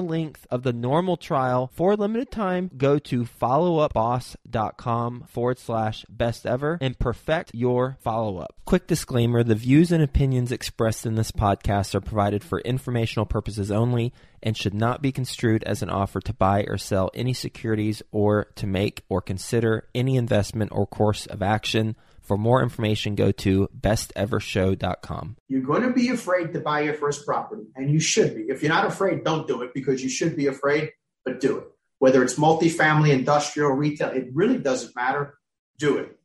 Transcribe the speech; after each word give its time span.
length 0.00 0.46
of 0.50 0.62
the 0.62 0.72
normal 0.72 1.16
trial 1.16 1.70
for 1.74 1.92
a 1.92 1.96
limited 1.96 2.30
time. 2.30 2.70
Go 2.76 2.98
to 2.98 3.24
followupboss.com 3.24 5.24
forward 5.28 5.58
slash 5.58 6.04
best 6.08 6.46
ever 6.46 6.78
and 6.80 6.98
perfect 6.98 7.54
your 7.54 7.96
follow 8.00 8.38
up. 8.38 8.54
Quick 8.64 8.86
disclaimer 8.86 9.42
the 9.42 9.54
views 9.54 9.92
and 9.92 10.02
opinions 10.02 10.52
expressed 10.52 11.06
in 11.06 11.14
this 11.14 11.32
podcast 11.32 11.94
are 11.94 12.00
provided 12.00 12.44
for 12.44 12.60
informational 12.60 13.26
purposes 13.26 13.70
only 13.70 14.12
and 14.42 14.56
should 14.56 14.74
not 14.74 15.02
be 15.02 15.12
construed 15.12 15.64
as 15.64 15.82
an 15.82 15.90
offer 15.90 16.20
to 16.20 16.32
buy 16.32 16.64
or 16.68 16.78
sell 16.78 17.10
any 17.14 17.32
securities 17.32 18.02
or 18.12 18.44
to 18.54 18.66
make 18.66 19.02
or 19.08 19.20
consider 19.20 19.88
any 19.94 20.16
investment 20.16 20.70
or 20.72 20.86
course 20.86 21.26
of 21.26 21.42
action. 21.42 21.96
For 22.28 22.36
more 22.36 22.62
information, 22.62 23.14
go 23.14 23.32
to 23.32 23.70
bestevershow.com. 23.80 25.36
You're 25.48 25.62
going 25.62 25.80
to 25.80 25.94
be 25.94 26.10
afraid 26.10 26.52
to 26.52 26.60
buy 26.60 26.82
your 26.82 26.92
first 26.92 27.24
property, 27.24 27.62
and 27.74 27.90
you 27.90 28.00
should 28.00 28.34
be. 28.34 28.42
If 28.42 28.62
you're 28.62 28.70
not 28.70 28.84
afraid, 28.84 29.24
don't 29.24 29.48
do 29.48 29.62
it 29.62 29.72
because 29.72 30.02
you 30.02 30.10
should 30.10 30.36
be 30.36 30.46
afraid, 30.46 30.90
but 31.24 31.40
do 31.40 31.56
it. 31.56 31.64
Whether 32.00 32.22
it's 32.22 32.34
multifamily, 32.34 33.14
industrial, 33.14 33.70
retail, 33.70 34.10
it 34.10 34.28
really 34.34 34.58
doesn't 34.58 34.94
matter. 34.94 35.38
Do 35.78 35.96
it. 35.96 36.18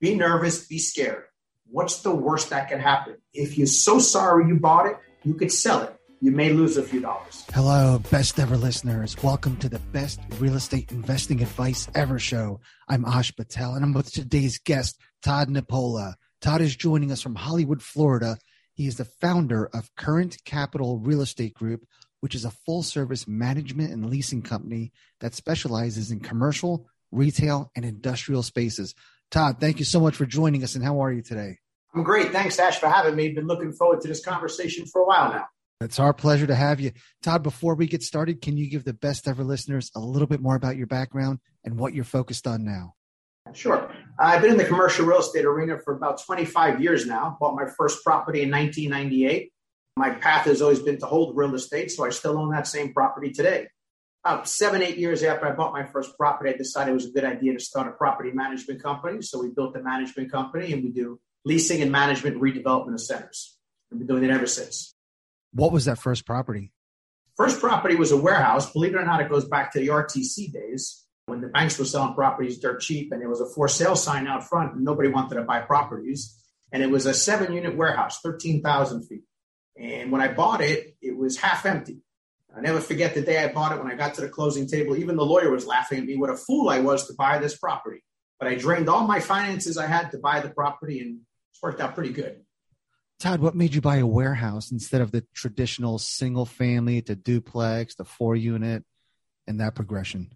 Be 0.00 0.14
nervous, 0.14 0.64
be 0.64 0.78
scared. 0.78 1.24
What's 1.66 2.02
the 2.02 2.14
worst 2.14 2.50
that 2.50 2.68
can 2.68 2.78
happen? 2.78 3.16
If 3.34 3.58
you're 3.58 3.66
so 3.66 3.98
sorry 3.98 4.46
you 4.46 4.60
bought 4.60 4.86
it, 4.86 4.96
you 5.24 5.34
could 5.34 5.50
sell 5.50 5.82
it 5.82 5.96
you 6.22 6.30
may 6.30 6.52
lose 6.52 6.76
a 6.76 6.84
few 6.84 7.00
dollars. 7.00 7.44
Hello, 7.52 7.98
best 8.12 8.38
ever 8.38 8.56
listeners. 8.56 9.20
Welcome 9.24 9.56
to 9.56 9.68
the 9.68 9.80
best 9.80 10.20
real 10.38 10.54
estate 10.54 10.92
investing 10.92 11.42
advice 11.42 11.88
ever 11.96 12.20
show. 12.20 12.60
I'm 12.88 13.04
Ash 13.04 13.34
Patel 13.34 13.74
and 13.74 13.84
I'm 13.84 13.92
with 13.92 14.12
today's 14.12 14.58
guest, 14.58 15.00
Todd 15.24 15.48
Napola. 15.48 16.14
Todd 16.40 16.60
is 16.60 16.76
joining 16.76 17.10
us 17.10 17.20
from 17.20 17.34
Hollywood, 17.34 17.82
Florida. 17.82 18.38
He 18.72 18.86
is 18.86 18.98
the 18.98 19.04
founder 19.04 19.68
of 19.74 19.92
Current 19.96 20.36
Capital 20.44 21.00
Real 21.00 21.22
Estate 21.22 21.54
Group, 21.54 21.84
which 22.20 22.36
is 22.36 22.44
a 22.44 22.52
full 22.52 22.84
service 22.84 23.26
management 23.26 23.90
and 23.90 24.08
leasing 24.08 24.42
company 24.42 24.92
that 25.18 25.34
specializes 25.34 26.12
in 26.12 26.20
commercial, 26.20 26.86
retail, 27.10 27.72
and 27.74 27.84
industrial 27.84 28.44
spaces. 28.44 28.94
Todd, 29.32 29.56
thank 29.58 29.80
you 29.80 29.84
so 29.84 29.98
much 29.98 30.14
for 30.14 30.24
joining 30.24 30.62
us. 30.62 30.76
And 30.76 30.84
how 30.84 31.00
are 31.00 31.12
you 31.12 31.22
today? 31.22 31.58
I'm 31.92 32.04
great. 32.04 32.30
Thanks, 32.30 32.60
Ash, 32.60 32.78
for 32.78 32.88
having 32.88 33.16
me. 33.16 33.30
Been 33.32 33.48
looking 33.48 33.72
forward 33.72 34.02
to 34.02 34.08
this 34.08 34.24
conversation 34.24 34.86
for 34.86 35.02
a 35.02 35.04
while 35.04 35.32
now. 35.32 35.46
It's 35.82 35.98
our 35.98 36.12
pleasure 36.12 36.46
to 36.46 36.54
have 36.54 36.80
you. 36.80 36.92
Todd, 37.22 37.42
before 37.42 37.74
we 37.74 37.86
get 37.86 38.02
started, 38.02 38.40
can 38.40 38.56
you 38.56 38.70
give 38.70 38.84
the 38.84 38.94
best 38.94 39.28
ever 39.28 39.44
listeners 39.44 39.90
a 39.94 40.00
little 40.00 40.28
bit 40.28 40.40
more 40.40 40.56
about 40.56 40.76
your 40.76 40.86
background 40.86 41.40
and 41.64 41.78
what 41.78 41.94
you're 41.94 42.04
focused 42.04 42.46
on 42.46 42.64
now? 42.64 42.94
Sure. 43.52 43.92
I've 44.18 44.40
been 44.40 44.52
in 44.52 44.56
the 44.56 44.64
commercial 44.64 45.04
real 45.04 45.20
estate 45.20 45.44
arena 45.44 45.78
for 45.78 45.94
about 45.94 46.22
25 46.24 46.80
years 46.80 47.06
now. 47.06 47.36
Bought 47.40 47.54
my 47.54 47.66
first 47.76 48.02
property 48.04 48.42
in 48.42 48.50
1998. 48.50 49.52
My 49.96 50.10
path 50.10 50.46
has 50.46 50.62
always 50.62 50.80
been 50.80 50.98
to 51.00 51.06
hold 51.06 51.36
real 51.36 51.54
estate, 51.54 51.90
so 51.90 52.04
I 52.04 52.10
still 52.10 52.38
own 52.38 52.50
that 52.52 52.66
same 52.66 52.94
property 52.94 53.30
today. 53.30 53.68
About 54.24 54.48
seven, 54.48 54.80
eight 54.80 54.96
years 54.96 55.22
after 55.22 55.46
I 55.46 55.52
bought 55.52 55.72
my 55.72 55.84
first 55.84 56.16
property, 56.16 56.50
I 56.50 56.56
decided 56.56 56.92
it 56.92 56.94
was 56.94 57.06
a 57.06 57.10
good 57.10 57.24
idea 57.24 57.52
to 57.52 57.60
start 57.60 57.88
a 57.88 57.90
property 57.90 58.30
management 58.30 58.82
company. 58.82 59.20
So 59.20 59.42
we 59.42 59.48
built 59.48 59.76
a 59.76 59.82
management 59.82 60.30
company 60.30 60.72
and 60.72 60.82
we 60.84 60.90
do 60.90 61.20
leasing 61.44 61.82
and 61.82 61.90
management 61.90 62.40
redevelopment 62.40 62.94
of 62.94 63.00
centers. 63.00 63.58
I've 63.92 63.98
been 63.98 64.06
doing 64.06 64.24
it 64.24 64.30
ever 64.30 64.46
since. 64.46 64.91
What 65.52 65.72
was 65.72 65.84
that 65.84 65.98
first 65.98 66.24
property? 66.24 66.72
First 67.36 67.60
property 67.60 67.94
was 67.94 68.12
a 68.12 68.16
warehouse. 68.16 68.72
Believe 68.72 68.94
it 68.94 68.98
or 68.98 69.04
not, 69.04 69.20
it 69.20 69.30
goes 69.30 69.44
back 69.44 69.72
to 69.72 69.80
the 69.80 69.88
RTC 69.88 70.52
days 70.52 71.04
when 71.26 71.40
the 71.40 71.48
banks 71.48 71.78
were 71.78 71.84
selling 71.84 72.14
properties 72.14 72.58
dirt 72.58 72.80
cheap 72.80 73.12
and 73.12 73.20
there 73.20 73.28
was 73.28 73.40
a 73.40 73.46
for 73.46 73.68
sale 73.68 73.96
sign 73.96 74.26
out 74.26 74.48
front 74.48 74.74
and 74.74 74.84
nobody 74.84 75.08
wanted 75.08 75.36
to 75.36 75.42
buy 75.42 75.60
properties. 75.60 76.38
And 76.72 76.82
it 76.82 76.90
was 76.90 77.06
a 77.06 77.14
seven 77.14 77.52
unit 77.52 77.76
warehouse, 77.76 78.20
13,000 78.22 79.06
feet. 79.06 79.24
And 79.78 80.10
when 80.10 80.20
I 80.20 80.32
bought 80.32 80.60
it, 80.60 80.96
it 81.00 81.16
was 81.16 81.38
half 81.38 81.66
empty. 81.66 81.98
I 82.54 82.60
never 82.60 82.80
forget 82.80 83.14
the 83.14 83.22
day 83.22 83.42
I 83.42 83.52
bought 83.52 83.72
it 83.72 83.82
when 83.82 83.90
I 83.90 83.96
got 83.96 84.14
to 84.14 84.20
the 84.20 84.28
closing 84.28 84.66
table. 84.66 84.96
Even 84.96 85.16
the 85.16 85.24
lawyer 85.24 85.50
was 85.50 85.66
laughing 85.66 85.98
at 85.98 86.04
me 86.04 86.16
what 86.16 86.30
a 86.30 86.36
fool 86.36 86.68
I 86.68 86.80
was 86.80 87.06
to 87.06 87.14
buy 87.14 87.38
this 87.38 87.56
property. 87.56 88.04
But 88.38 88.48
I 88.48 88.56
drained 88.56 88.88
all 88.88 89.06
my 89.06 89.20
finances 89.20 89.78
I 89.78 89.86
had 89.86 90.10
to 90.10 90.18
buy 90.18 90.40
the 90.40 90.50
property 90.50 91.00
and 91.00 91.20
it's 91.50 91.62
worked 91.62 91.80
out 91.80 91.94
pretty 91.94 92.12
good. 92.12 92.42
Todd, 93.22 93.40
what 93.40 93.54
made 93.54 93.72
you 93.72 93.80
buy 93.80 93.98
a 93.98 94.06
warehouse 94.06 94.72
instead 94.72 95.00
of 95.00 95.12
the 95.12 95.24
traditional 95.32 95.96
single 96.00 96.44
family 96.44 97.00
to 97.02 97.14
duplex, 97.14 97.94
the 97.94 98.04
four 98.04 98.34
unit, 98.34 98.82
and 99.46 99.60
that 99.60 99.76
progression? 99.76 100.32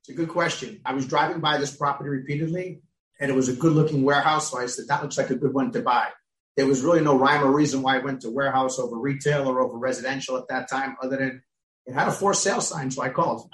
It's 0.00 0.08
a 0.08 0.14
good 0.14 0.30
question. 0.30 0.80
I 0.86 0.94
was 0.94 1.06
driving 1.06 1.40
by 1.40 1.58
this 1.58 1.76
property 1.76 2.08
repeatedly, 2.08 2.80
and 3.20 3.30
it 3.30 3.34
was 3.34 3.50
a 3.50 3.52
good 3.52 3.72
looking 3.72 4.04
warehouse. 4.04 4.50
So 4.50 4.58
I 4.58 4.64
said, 4.64 4.86
that 4.88 5.02
looks 5.02 5.18
like 5.18 5.28
a 5.28 5.34
good 5.34 5.52
one 5.52 5.70
to 5.72 5.82
buy. 5.82 6.08
There 6.56 6.64
was 6.64 6.80
really 6.80 7.02
no 7.02 7.18
rhyme 7.18 7.44
or 7.44 7.52
reason 7.52 7.82
why 7.82 7.96
I 7.96 7.98
went 7.98 8.22
to 8.22 8.30
warehouse 8.30 8.78
over 8.78 8.98
retail 8.98 9.46
or 9.46 9.60
over 9.60 9.76
residential 9.76 10.38
at 10.38 10.48
that 10.48 10.70
time, 10.70 10.96
other 11.02 11.18
than 11.18 11.42
it 11.84 11.92
had 11.92 12.08
a 12.08 12.12
for 12.12 12.32
sale 12.32 12.62
sign. 12.62 12.90
So 12.90 13.02
I 13.02 13.10
called. 13.10 13.52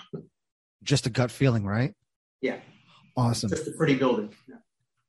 Just 0.85 1.07
a 1.07 1.11
gut 1.11 1.33
feeling, 1.33 1.67
right? 1.67 1.93
Yeah. 2.41 2.59
Awesome. 3.17 3.51
Just 3.51 3.67
a 3.67 3.73
pretty 3.73 3.97
building. 3.97 4.33
Yeah. 4.49 4.57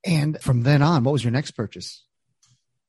And 0.03 0.41
from 0.41 0.63
then 0.63 0.81
on, 0.81 1.03
what 1.03 1.11
was 1.11 1.23
your 1.23 1.31
next 1.31 1.51
purchase? 1.51 2.01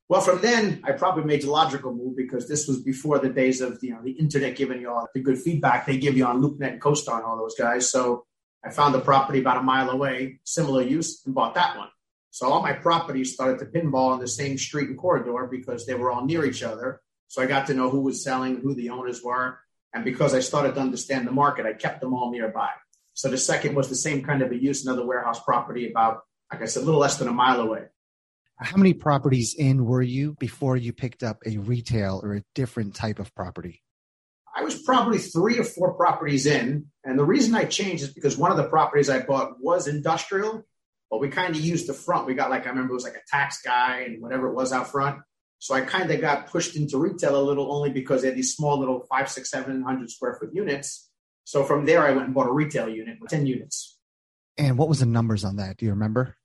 Well, 0.09 0.21
from 0.21 0.41
then 0.41 0.83
I 0.85 0.93
probably 0.93 1.25
made 1.25 1.43
the 1.43 1.51
logical 1.51 1.93
move 1.93 2.17
because 2.17 2.49
this 2.49 2.69
was 2.69 2.81
before 2.81 3.19
the 3.19 3.29
days 3.29 3.61
of 3.61 3.79
you 3.83 3.91
know 3.91 4.03
the 4.03 4.13
internet 4.13 4.57
giving 4.57 4.81
you 4.81 4.91
all 4.91 5.09
the 5.13 5.21
good 5.21 5.39
feedback 5.39 5.85
they 5.85 5.99
give 5.99 6.17
you 6.17 6.25
on 6.25 6.41
LoopNet 6.41 6.75
and 6.75 6.81
CoStar 6.81 7.17
and 7.17 7.25
all 7.25 7.37
those 7.37 7.57
guys. 7.57 7.91
So 7.91 8.25
I 8.65 8.71
found 8.71 8.95
a 8.95 9.01
property 9.01 9.41
about 9.41 9.59
a 9.59 9.63
mile 9.63 9.91
away, 9.91 10.41
similar 10.45 10.83
use, 10.83 11.23
and 11.27 11.35
bought 11.35 11.55
that 11.55 11.77
one. 11.77 11.89
So 12.31 12.49
all 12.49 12.63
my 12.63 12.73
properties 12.73 13.33
started 13.33 13.59
to 13.61 13.67
pinball 13.67 14.13
on 14.13 14.21
the 14.21 14.29
same 14.29 14.59
street 14.59 14.89
and 14.91 14.99
corridor 14.99 15.49
because 15.51 15.87
they 15.87 15.95
were 15.95 16.11
all 16.11 16.25
near 16.25 16.45
each 16.45 16.63
other. 16.63 17.01
So 17.29 17.43
I 17.43 17.47
got 17.47 17.67
to 17.69 17.75
know 17.75 17.91
who 17.91 18.01
was 18.01 18.23
selling, 18.23 18.61
who 18.61 18.75
the 18.75 18.91
owners 18.91 19.23
were, 19.23 19.59
and 19.93 20.05
because 20.05 20.35
I 20.35 20.41
started 20.41 20.75
to 20.75 20.81
understand 20.81 21.27
the 21.27 21.33
market, 21.33 21.67
I 21.67 21.73
kept 21.73 22.01
them 22.01 22.15
all 22.15 22.31
nearby. 22.31 22.69
So 23.15 23.29
the 23.29 23.39
second 23.39 23.75
was 23.75 23.89
the 23.89 23.97
same 23.97 24.23
kind 24.23 24.43
of 24.43 24.53
a 24.53 24.57
use, 24.57 24.85
another 24.85 25.07
warehouse 25.07 25.43
property 25.43 25.91
about, 25.91 26.21
like 26.53 26.63
I 26.63 26.67
said, 26.67 26.83
a 26.83 26.85
little 26.85 27.01
less 27.01 27.19
than 27.19 27.29
a 27.29 27.33
mile 27.33 27.61
away. 27.61 27.87
How 28.59 28.79
many 28.79 28.95
properties 28.95 29.55
in 29.55 29.85
were 29.85 30.03
you 30.03 30.35
before 30.39 30.77
you 30.77 30.93
picked 30.93 31.23
up 31.23 31.39
a 31.45 31.59
retail 31.59 32.21
or 32.23 32.35
a 32.37 32.43
different 32.55 32.95
type 32.95 33.19
of 33.19 33.35
property? 33.35 33.83
I 34.55 34.63
was 34.63 34.81
probably 34.83 35.19
three 35.19 35.59
or 35.59 35.65
four 35.65 35.93
properties 35.93 36.47
in. 36.47 36.87
And 37.05 37.19
the 37.19 37.25
reason 37.25 37.55
I 37.55 37.67
changed 37.67 38.03
is 38.03 38.15
because 38.15 38.39
one 38.39 38.51
of 38.51 38.57
the 38.57 38.69
properties 38.69 39.11
I 39.11 39.21
bought 39.21 39.61
was 39.61 39.87
industrial, 39.87 40.65
but 41.11 41.21
we 41.21 41.29
kind 41.29 41.55
of 41.55 41.61
used 41.61 41.87
the 41.87 41.93
front. 41.93 42.27
We 42.27 42.33
got 42.33 42.49
like, 42.49 42.65
I 42.65 42.71
remember 42.71 42.93
it 42.93 42.95
was 42.95 43.05
like 43.05 43.17
a 43.17 43.31
tax 43.31 43.61
guy 43.61 44.07
and 44.07 44.23
whatever 44.23 44.49
it 44.49 44.55
was 44.55 44.73
out 44.73 44.91
front. 44.91 45.21
So 45.59 45.75
I 45.75 45.83
kind 45.83 46.11
of 46.11 46.21
got 46.23 46.47
pushed 46.47 46.77
into 46.77 46.97
retail 46.97 47.39
a 47.39 47.45
little 47.45 47.71
only 47.71 47.91
because 47.91 48.23
they 48.23 48.29
had 48.29 48.37
these 48.37 48.55
small 48.55 48.79
little 48.79 49.07
five, 49.11 49.31
six, 49.31 49.51
seven 49.51 49.83
hundred 49.83 50.11
square 50.11 50.39
foot 50.41 50.51
units. 50.55 51.11
So 51.45 51.63
from 51.63 51.85
there, 51.85 52.03
I 52.03 52.13
went 52.13 52.25
and 52.25 52.35
bought 52.35 52.49
a 52.49 52.53
retail 52.53 52.89
unit 52.89 53.19
with 53.21 53.31
10 53.31 53.47
units. 53.47 53.99
And 54.57 54.79
what 54.79 54.89
was 54.89 55.01
the 55.01 55.07
numbers 55.07 55.45
on 55.45 55.57
that? 55.57 55.77
Do 55.77 55.85
you 55.85 55.93
remember? 55.93 56.37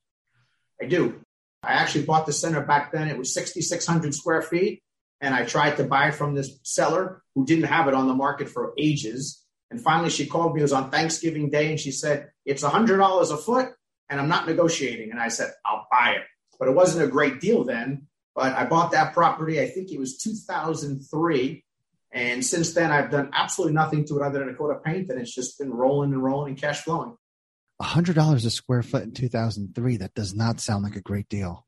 I 0.82 0.86
do. 0.86 1.22
I 1.64 1.74
actually 1.74 2.06
bought 2.06 2.26
the 2.26 2.34
center 2.34 2.62
back 2.62 2.92
then. 2.92 3.08
It 3.08 3.18
was 3.18 3.34
6,600 3.34 4.16
square 4.16 4.42
feet. 4.42 4.82
And 5.20 5.36
I 5.36 5.46
tried 5.46 5.78
to 5.78 5.84
buy 5.84 6.10
from 6.10 6.34
this 6.34 6.60
seller 6.64 7.22
who 7.36 7.46
didn't 7.46 7.66
have 7.66 7.88
it 7.88 7.94
on 7.94 8.08
the 8.08 8.14
market 8.14 8.50
for 8.50 8.74
ages. 8.78 9.46
And 9.70 9.80
finally, 9.80 10.10
she 10.10 10.26
called 10.26 10.56
me. 10.56 10.62
It 10.62 10.64
was 10.64 10.74
on 10.74 10.90
Thanksgiving 10.90 11.50
Day. 11.50 11.70
And 11.70 11.80
she 11.80 11.92
said, 11.92 12.32
It's 12.46 12.64
$100 12.64 13.32
a 13.32 13.38
foot 13.38 13.70
and 14.10 14.20
I'm 14.20 14.28
not 14.28 14.48
negotiating. 14.48 15.12
And 15.12 15.20
I 15.20 15.30
said, 15.30 15.52
I'll 15.66 15.88
buy 15.90 16.16
it. 16.18 16.24
But 16.60 16.68
it 16.68 16.76
wasn't 16.76 17.06
a 17.06 17.08
great 17.08 17.40
deal 17.40 17.64
then. 17.64 18.08
But 18.36 18.54
I 18.54 18.66
bought 18.66 18.92
that 18.92 19.14
property, 19.14 19.60
I 19.60 19.68
think 19.68 19.92
it 19.92 20.00
was 20.00 20.18
2003. 20.18 21.64
And 22.14 22.46
since 22.46 22.74
then, 22.74 22.92
I've 22.92 23.10
done 23.10 23.30
absolutely 23.34 23.74
nothing 23.74 24.06
to 24.06 24.18
it 24.18 24.22
other 24.22 24.40
than 24.40 24.50
a 24.50 24.54
coat 24.54 24.72
of 24.72 24.84
paint. 24.84 25.10
And 25.10 25.20
it's 25.20 25.34
just 25.34 25.58
been 25.58 25.74
rolling 25.74 26.14
and 26.14 26.24
rolling 26.24 26.52
and 26.52 26.62
cash 26.62 26.82
flowing. 26.82 27.16
$100 27.82 28.46
a 28.46 28.50
square 28.50 28.84
foot 28.84 29.04
in 29.04 29.14
2003. 29.14 29.98
That 29.98 30.14
does 30.14 30.34
not 30.34 30.60
sound 30.60 30.84
like 30.84 30.96
a 30.96 31.02
great 31.02 31.30
deal. 31.30 31.66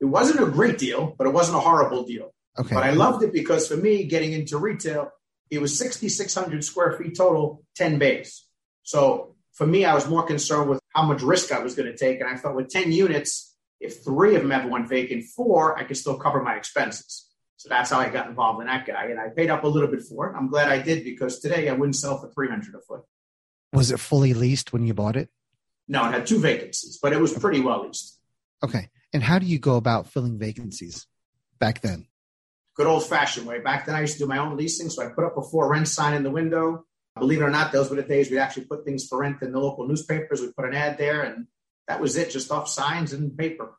It 0.00 0.06
wasn't 0.06 0.40
a 0.40 0.50
great 0.50 0.78
deal, 0.78 1.14
but 1.18 1.26
it 1.26 1.30
wasn't 1.30 1.58
a 1.58 1.60
horrible 1.60 2.04
deal. 2.04 2.32
Okay. 2.58 2.74
But 2.74 2.84
I 2.84 2.90
loved 2.90 3.22
it 3.22 3.32
because 3.32 3.68
for 3.68 3.76
me, 3.76 4.04
getting 4.04 4.32
into 4.32 4.58
retail, 4.58 5.10
it 5.50 5.60
was 5.60 5.76
6,600 5.78 6.64
square 6.64 6.92
feet 6.92 7.16
total, 7.16 7.64
10 7.76 7.98
bays. 7.98 8.46
So 8.82 9.36
for 9.52 9.66
me, 9.66 9.84
I 9.84 9.94
was 9.94 10.08
more 10.08 10.22
concerned 10.22 10.70
with 10.70 10.80
how 10.94 11.02
much 11.02 11.22
risk 11.22 11.52
I 11.52 11.58
was 11.60 11.74
going 11.74 11.90
to 11.90 11.96
take. 11.96 12.20
And 12.20 12.28
I 12.28 12.36
thought 12.36 12.56
with 12.56 12.68
10 12.68 12.92
units, 12.92 13.54
if 13.80 14.04
three 14.04 14.36
of 14.36 14.42
them 14.42 14.52
ever 14.52 14.68
went 14.68 14.88
vacant, 14.88 15.24
four, 15.24 15.78
I 15.78 15.84
could 15.84 15.96
still 15.96 16.18
cover 16.18 16.42
my 16.42 16.56
expenses. 16.56 17.26
So 17.56 17.68
that's 17.68 17.90
how 17.90 17.98
I 17.98 18.08
got 18.08 18.26
involved 18.26 18.60
in 18.60 18.68
that 18.68 18.86
guy. 18.86 19.04
And 19.06 19.20
I 19.20 19.28
paid 19.28 19.50
up 19.50 19.64
a 19.64 19.68
little 19.68 19.88
bit 19.88 20.02
for 20.02 20.30
it. 20.30 20.36
I'm 20.36 20.48
glad 20.48 20.70
I 20.70 20.80
did 20.80 21.04
because 21.04 21.40
today 21.40 21.68
I 21.68 21.72
wouldn't 21.72 21.96
sell 21.96 22.18
for 22.18 22.30
300 22.32 22.74
a 22.74 22.80
foot. 22.80 23.02
Was 23.72 23.90
it 23.90 24.00
fully 24.00 24.34
leased 24.34 24.72
when 24.72 24.86
you 24.86 24.94
bought 24.94 25.16
it? 25.16 25.28
No, 25.90 26.06
it 26.06 26.12
had 26.12 26.24
two 26.24 26.38
vacancies, 26.38 27.00
but 27.02 27.12
it 27.12 27.18
was 27.18 27.36
pretty 27.36 27.60
well 27.60 27.84
leased. 27.84 28.16
Okay. 28.62 28.90
And 29.12 29.24
how 29.24 29.40
do 29.40 29.46
you 29.46 29.58
go 29.58 29.74
about 29.74 30.06
filling 30.06 30.38
vacancies 30.38 31.08
back 31.58 31.80
then? 31.80 32.06
Good 32.76 32.86
old 32.86 33.04
fashioned 33.04 33.44
way. 33.44 33.58
Back 33.58 33.86
then 33.86 33.96
I 33.96 34.02
used 34.02 34.12
to 34.12 34.20
do 34.20 34.28
my 34.28 34.38
own 34.38 34.56
leasing. 34.56 34.88
So 34.88 35.02
I 35.02 35.08
put 35.08 35.24
up 35.24 35.36
a 35.36 35.42
for 35.42 35.68
rent 35.68 35.88
sign 35.88 36.14
in 36.14 36.22
the 36.22 36.30
window. 36.30 36.84
Believe 37.18 37.40
it 37.40 37.44
or 37.44 37.50
not, 37.50 37.72
those 37.72 37.90
were 37.90 37.96
the 37.96 38.04
days 38.04 38.30
we'd 38.30 38.38
actually 38.38 38.66
put 38.66 38.84
things 38.84 39.08
for 39.08 39.18
rent 39.18 39.42
in 39.42 39.50
the 39.50 39.58
local 39.58 39.84
newspapers. 39.88 40.40
We 40.40 40.52
put 40.52 40.64
an 40.64 40.74
ad 40.74 40.96
there 40.96 41.22
and 41.22 41.48
that 41.88 42.00
was 42.00 42.16
it, 42.16 42.30
just 42.30 42.52
off 42.52 42.68
signs 42.68 43.12
and 43.12 43.36
paper. 43.36 43.76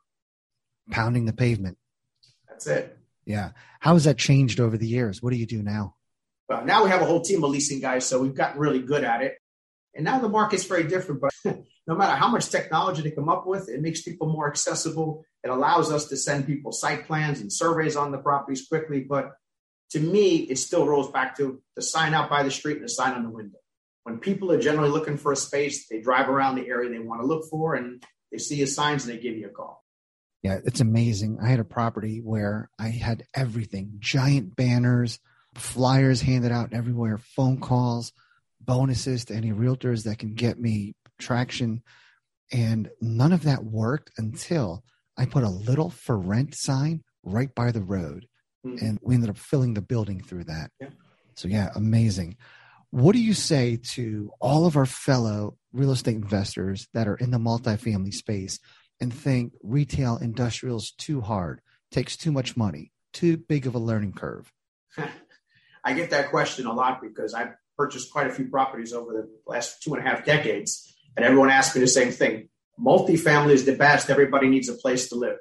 Pounding 0.90 1.24
the 1.24 1.32
pavement. 1.32 1.78
That's 2.46 2.66
it. 2.66 2.98
Yeah. 3.24 3.52
How 3.80 3.94
has 3.94 4.04
that 4.04 4.18
changed 4.18 4.60
over 4.60 4.76
the 4.76 4.86
years? 4.86 5.22
What 5.22 5.32
do 5.32 5.38
you 5.38 5.46
do 5.46 5.62
now? 5.62 5.94
Well, 6.46 6.66
now 6.66 6.84
we 6.84 6.90
have 6.90 7.00
a 7.00 7.06
whole 7.06 7.22
team 7.22 7.42
of 7.42 7.48
leasing 7.48 7.80
guys, 7.80 8.04
so 8.04 8.20
we've 8.20 8.34
gotten 8.34 8.60
really 8.60 8.82
good 8.82 9.02
at 9.02 9.22
it. 9.22 9.38
And 9.94 10.04
now 10.04 10.18
the 10.18 10.28
market's 10.28 10.64
very 10.64 10.84
different, 10.84 11.20
but 11.20 11.32
no 11.86 11.94
matter 11.94 12.16
how 12.16 12.28
much 12.28 12.48
technology 12.48 13.02
they 13.02 13.10
come 13.10 13.28
up 13.28 13.46
with, 13.46 13.68
it 13.68 13.82
makes 13.82 14.02
people 14.02 14.28
more 14.28 14.48
accessible. 14.48 15.24
It 15.44 15.50
allows 15.50 15.92
us 15.92 16.06
to 16.06 16.16
send 16.16 16.46
people 16.46 16.72
site 16.72 17.06
plans 17.06 17.40
and 17.40 17.52
surveys 17.52 17.96
on 17.96 18.12
the 18.12 18.18
properties 18.18 18.66
quickly. 18.66 19.00
But 19.00 19.32
to 19.90 20.00
me, 20.00 20.36
it 20.36 20.58
still 20.58 20.86
rolls 20.86 21.10
back 21.10 21.36
to 21.36 21.60
the 21.76 21.82
sign 21.82 22.14
out 22.14 22.30
by 22.30 22.42
the 22.42 22.50
street 22.50 22.76
and 22.76 22.84
the 22.84 22.88
sign 22.88 23.12
on 23.12 23.24
the 23.24 23.30
window. 23.30 23.58
When 24.04 24.18
people 24.18 24.50
are 24.50 24.60
generally 24.60 24.90
looking 24.90 25.18
for 25.18 25.32
a 25.32 25.36
space, 25.36 25.86
they 25.88 26.00
drive 26.00 26.28
around 26.28 26.56
the 26.56 26.66
area 26.66 26.90
they 26.90 26.98
want 26.98 27.20
to 27.20 27.26
look 27.26 27.48
for 27.50 27.74
and 27.74 28.02
they 28.32 28.38
see 28.38 28.56
your 28.56 28.66
signs 28.66 29.04
and 29.04 29.12
they 29.12 29.22
give 29.22 29.36
you 29.36 29.46
a 29.46 29.50
call. 29.50 29.84
Yeah, 30.42 30.58
it's 30.64 30.80
amazing. 30.80 31.38
I 31.40 31.48
had 31.48 31.60
a 31.60 31.64
property 31.64 32.18
where 32.18 32.68
I 32.78 32.88
had 32.88 33.24
everything 33.34 33.96
giant 34.00 34.56
banners, 34.56 35.20
flyers 35.54 36.20
handed 36.20 36.50
out 36.50 36.72
everywhere, 36.72 37.18
phone 37.18 37.60
calls, 37.60 38.12
bonuses 38.64 39.24
to 39.26 39.34
any 39.34 39.50
realtors 39.50 40.04
that 40.04 40.18
can 40.18 40.34
get 40.34 40.58
me 40.58 40.94
traction. 41.18 41.82
And 42.52 42.90
none 43.00 43.32
of 43.32 43.44
that 43.44 43.64
worked 43.64 44.10
until 44.18 44.84
I 45.16 45.26
put 45.26 45.44
a 45.44 45.48
little 45.48 45.90
for 45.90 46.18
rent 46.18 46.54
sign 46.54 47.02
right 47.22 47.54
by 47.54 47.70
the 47.70 47.82
road. 47.82 48.26
Mm-hmm. 48.66 48.84
And 48.84 48.98
we 49.02 49.14
ended 49.14 49.30
up 49.30 49.38
filling 49.38 49.74
the 49.74 49.82
building 49.82 50.22
through 50.22 50.44
that. 50.44 50.70
Yeah. 50.80 50.90
So, 51.34 51.48
yeah, 51.48 51.70
amazing. 51.74 52.36
What 52.90 53.12
do 53.14 53.22
you 53.22 53.32
say 53.32 53.78
to 53.94 54.30
all 54.38 54.66
of 54.66 54.76
our 54.76 54.86
fellow 54.86 55.56
real 55.72 55.92
estate 55.92 56.16
investors 56.16 56.88
that 56.92 57.08
are 57.08 57.16
in 57.16 57.30
the 57.30 57.38
multifamily 57.38 58.12
space 58.12 58.58
and 59.00 59.12
think 59.12 59.54
retail 59.62 60.18
industrial 60.18 60.76
is 60.76 60.92
too 60.92 61.22
hard, 61.22 61.62
takes 61.90 62.16
too 62.16 62.30
much 62.30 62.56
money, 62.56 62.92
too 63.12 63.38
big 63.38 63.66
of 63.66 63.74
a 63.74 63.78
learning 63.78 64.12
curve? 64.12 64.52
I 65.84 65.94
get 65.94 66.10
that 66.10 66.30
question 66.30 66.66
a 66.66 66.72
lot 66.72 67.00
because 67.00 67.34
I've 67.34 67.54
purchased 67.82 68.12
quite 68.12 68.28
a 68.28 68.32
few 68.32 68.46
properties 68.46 68.92
over 68.92 69.12
the 69.12 69.28
last 69.44 69.82
two 69.82 69.92
and 69.92 70.06
a 70.06 70.08
half 70.08 70.24
decades, 70.24 70.94
and 71.16 71.26
everyone 71.26 71.50
asks 71.50 71.74
me 71.74 71.80
the 71.80 71.88
same 71.88 72.12
thing. 72.12 72.48
Multifamily 72.78 73.54
is 73.54 73.64
the 73.64 73.74
best. 73.74 74.08
Everybody 74.08 74.48
needs 74.48 74.68
a 74.68 74.74
place 74.74 75.08
to 75.08 75.16
live. 75.16 75.38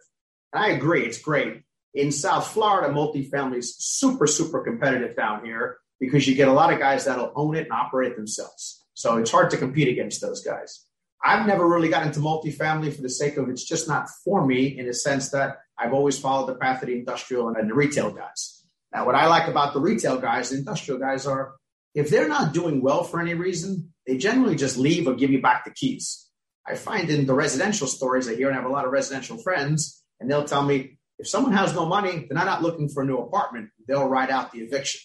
And 0.52 0.64
I 0.64 0.70
agree, 0.70 1.06
it's 1.06 1.22
great. 1.22 1.62
In 1.94 2.12
South 2.12 2.48
Florida, 2.48 2.92
multifamily 2.92 3.58
is 3.58 3.76
super, 3.78 4.26
super 4.26 4.64
competitive 4.64 5.16
down 5.16 5.46
here 5.46 5.78
because 6.00 6.28
you 6.28 6.34
get 6.34 6.48
a 6.48 6.52
lot 6.54 6.74
of 6.74 6.80
guys 6.80 7.06
that'll 7.06 7.32
own 7.36 7.56
it 7.56 7.66
and 7.66 7.72
operate 7.72 8.14
it 8.14 8.18
themselves. 8.18 8.84
So 8.96 9.18
it's 9.18 9.30
hard 9.30 9.52
to 9.52 9.58
compete 9.58 9.88
against 9.88 10.20
those 10.20 10.44
guys. 10.44 10.84
I've 11.24 11.46
never 11.46 11.70
really 11.70 11.90
got 11.90 12.08
into 12.08 12.22
multifamily 12.22 12.92
for 12.96 13.04
the 13.04 13.10
sake 13.10 13.38
of 13.38 13.50
it's 13.50 13.64
just 13.64 13.88
not 13.88 14.10
for 14.26 14.44
me 14.44 14.80
in 14.80 14.88
the 14.88 14.96
sense 14.96 15.30
that 15.30 15.60
I've 15.78 15.94
always 15.94 16.18
followed 16.18 16.48
the 16.48 16.56
path 16.56 16.82
of 16.82 16.88
the 16.88 16.96
industrial 16.96 17.50
and 17.50 17.70
the 17.70 17.76
retail 17.76 18.10
guys. 18.10 18.64
Now, 18.92 19.06
what 19.06 19.14
I 19.14 19.28
like 19.28 19.48
about 19.48 19.74
the 19.74 19.80
retail 19.80 20.18
guys, 20.18 20.50
the 20.50 20.58
industrial 20.58 21.00
guys 21.00 21.28
are 21.28 21.54
if 21.94 22.10
they're 22.10 22.28
not 22.28 22.54
doing 22.54 22.82
well 22.82 23.04
for 23.04 23.20
any 23.20 23.34
reason, 23.34 23.94
they 24.08 24.18
generally 24.18 24.56
just 24.56 24.78
leave 24.78 25.08
or 25.08 25.14
give 25.14 25.32
you 25.32 25.42
back 25.42 25.66
the 25.66 25.72
keys. 25.72 26.28
I 26.68 26.76
find 26.76 27.10
in 27.10 27.26
the 27.26 27.34
residential 27.34 27.88
stories 27.88 28.28
I 28.28 28.36
hear 28.36 28.48
and 28.48 28.58
I 28.58 28.62
have 28.62 28.70
a 28.70 28.74
lot 28.74 28.86
of 28.86 28.92
residential 28.92 29.38
friends, 29.38 30.04
and 30.20 30.30
they'll 30.30 30.46
tell 30.46 30.64
me 30.64 30.98
if 31.20 31.28
someone 31.28 31.54
has 31.54 31.74
no 31.74 31.86
money, 31.86 32.28
they're 32.30 32.46
not 32.46 32.62
looking 32.62 32.90
for 32.90 33.04
a 33.04 33.06
new 33.06 33.18
apartment, 33.18 33.70
they'll 33.88 34.08
ride 34.08 34.30
out 34.30 34.52
the 34.52 34.60
eviction. 34.60 35.02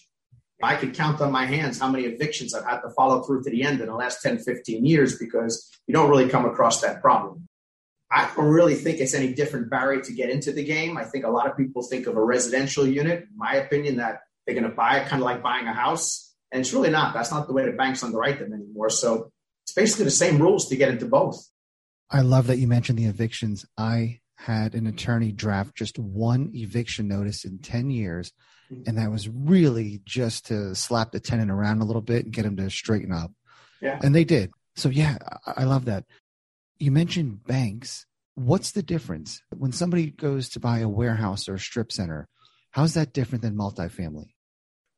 I 0.61 0.75
could 0.75 0.95
count 0.95 1.21
on 1.21 1.31
my 1.31 1.45
hands 1.45 1.79
how 1.79 1.89
many 1.89 2.05
evictions 2.05 2.53
I've 2.53 2.65
had 2.65 2.81
to 2.81 2.89
follow 2.89 3.21
through 3.21 3.43
to 3.43 3.51
the 3.51 3.63
end 3.63 3.79
in 3.79 3.87
the 3.87 3.93
last 3.93 4.23
10, 4.23 4.39
15 4.39 4.85
years 4.85 5.17
because 5.19 5.69
you 5.85 5.93
don't 5.93 6.09
really 6.09 6.29
come 6.29 6.45
across 6.45 6.81
that 6.81 7.01
problem. 7.01 7.47
I 8.11 8.31
don't 8.35 8.45
really 8.45 8.75
think 8.75 8.99
it's 8.99 9.13
any 9.13 9.33
different 9.33 9.69
barrier 9.69 10.01
to 10.01 10.13
get 10.13 10.29
into 10.29 10.51
the 10.51 10.63
game. 10.63 10.97
I 10.97 11.03
think 11.03 11.25
a 11.25 11.29
lot 11.29 11.47
of 11.47 11.57
people 11.57 11.83
think 11.83 12.07
of 12.07 12.15
a 12.15 12.23
residential 12.23 12.87
unit, 12.87 13.23
in 13.23 13.37
my 13.37 13.55
opinion, 13.55 13.97
that 13.97 14.21
they're 14.45 14.55
going 14.55 14.69
to 14.69 14.75
buy 14.75 14.99
it 14.99 15.09
kind 15.09 15.21
of 15.21 15.25
like 15.25 15.43
buying 15.43 15.67
a 15.67 15.73
house. 15.73 16.33
And 16.51 16.61
it's 16.61 16.73
really 16.73 16.89
not. 16.89 17.13
That's 17.13 17.31
not 17.31 17.47
the 17.47 17.53
way 17.53 17.65
the 17.65 17.73
banks 17.73 18.03
underwrite 18.03 18.39
them 18.39 18.53
anymore. 18.53 18.89
So 18.89 19.31
it's 19.63 19.73
basically 19.73 20.05
the 20.05 20.11
same 20.11 20.41
rules 20.41 20.69
to 20.69 20.75
get 20.75 20.89
into 20.89 21.05
both. 21.05 21.45
I 22.09 22.21
love 22.21 22.47
that 22.47 22.57
you 22.57 22.67
mentioned 22.67 22.97
the 22.97 23.05
evictions. 23.05 23.65
I 23.77 24.21
had 24.35 24.75
an 24.75 24.87
attorney 24.87 25.31
draft 25.31 25.75
just 25.75 25.99
one 25.99 26.51
eviction 26.53 27.07
notice 27.07 27.43
in 27.43 27.59
10 27.59 27.89
years 27.89 28.31
and 28.69 28.97
that 28.97 29.11
was 29.11 29.29
really 29.29 30.01
just 30.05 30.47
to 30.47 30.75
slap 30.75 31.11
the 31.11 31.19
tenant 31.19 31.51
around 31.51 31.81
a 31.81 31.85
little 31.85 32.01
bit 32.01 32.25
and 32.25 32.33
get 32.33 32.45
him 32.45 32.57
to 32.57 32.69
straighten 32.69 33.13
up. 33.13 33.31
Yeah. 33.81 33.99
And 34.03 34.13
they 34.13 34.23
did. 34.23 34.51
So 34.75 34.89
yeah, 34.89 35.17
I 35.45 35.63
love 35.63 35.85
that. 35.85 36.05
You 36.77 36.91
mentioned 36.91 37.45
banks. 37.45 38.05
What's 38.35 38.71
the 38.71 38.83
difference 38.83 39.41
when 39.55 39.71
somebody 39.71 40.11
goes 40.11 40.49
to 40.49 40.59
buy 40.59 40.79
a 40.79 40.89
warehouse 40.89 41.47
or 41.47 41.55
a 41.55 41.59
strip 41.59 41.91
center? 41.91 42.27
How's 42.71 42.93
that 42.93 43.13
different 43.13 43.41
than 43.41 43.55
multifamily? 43.55 44.33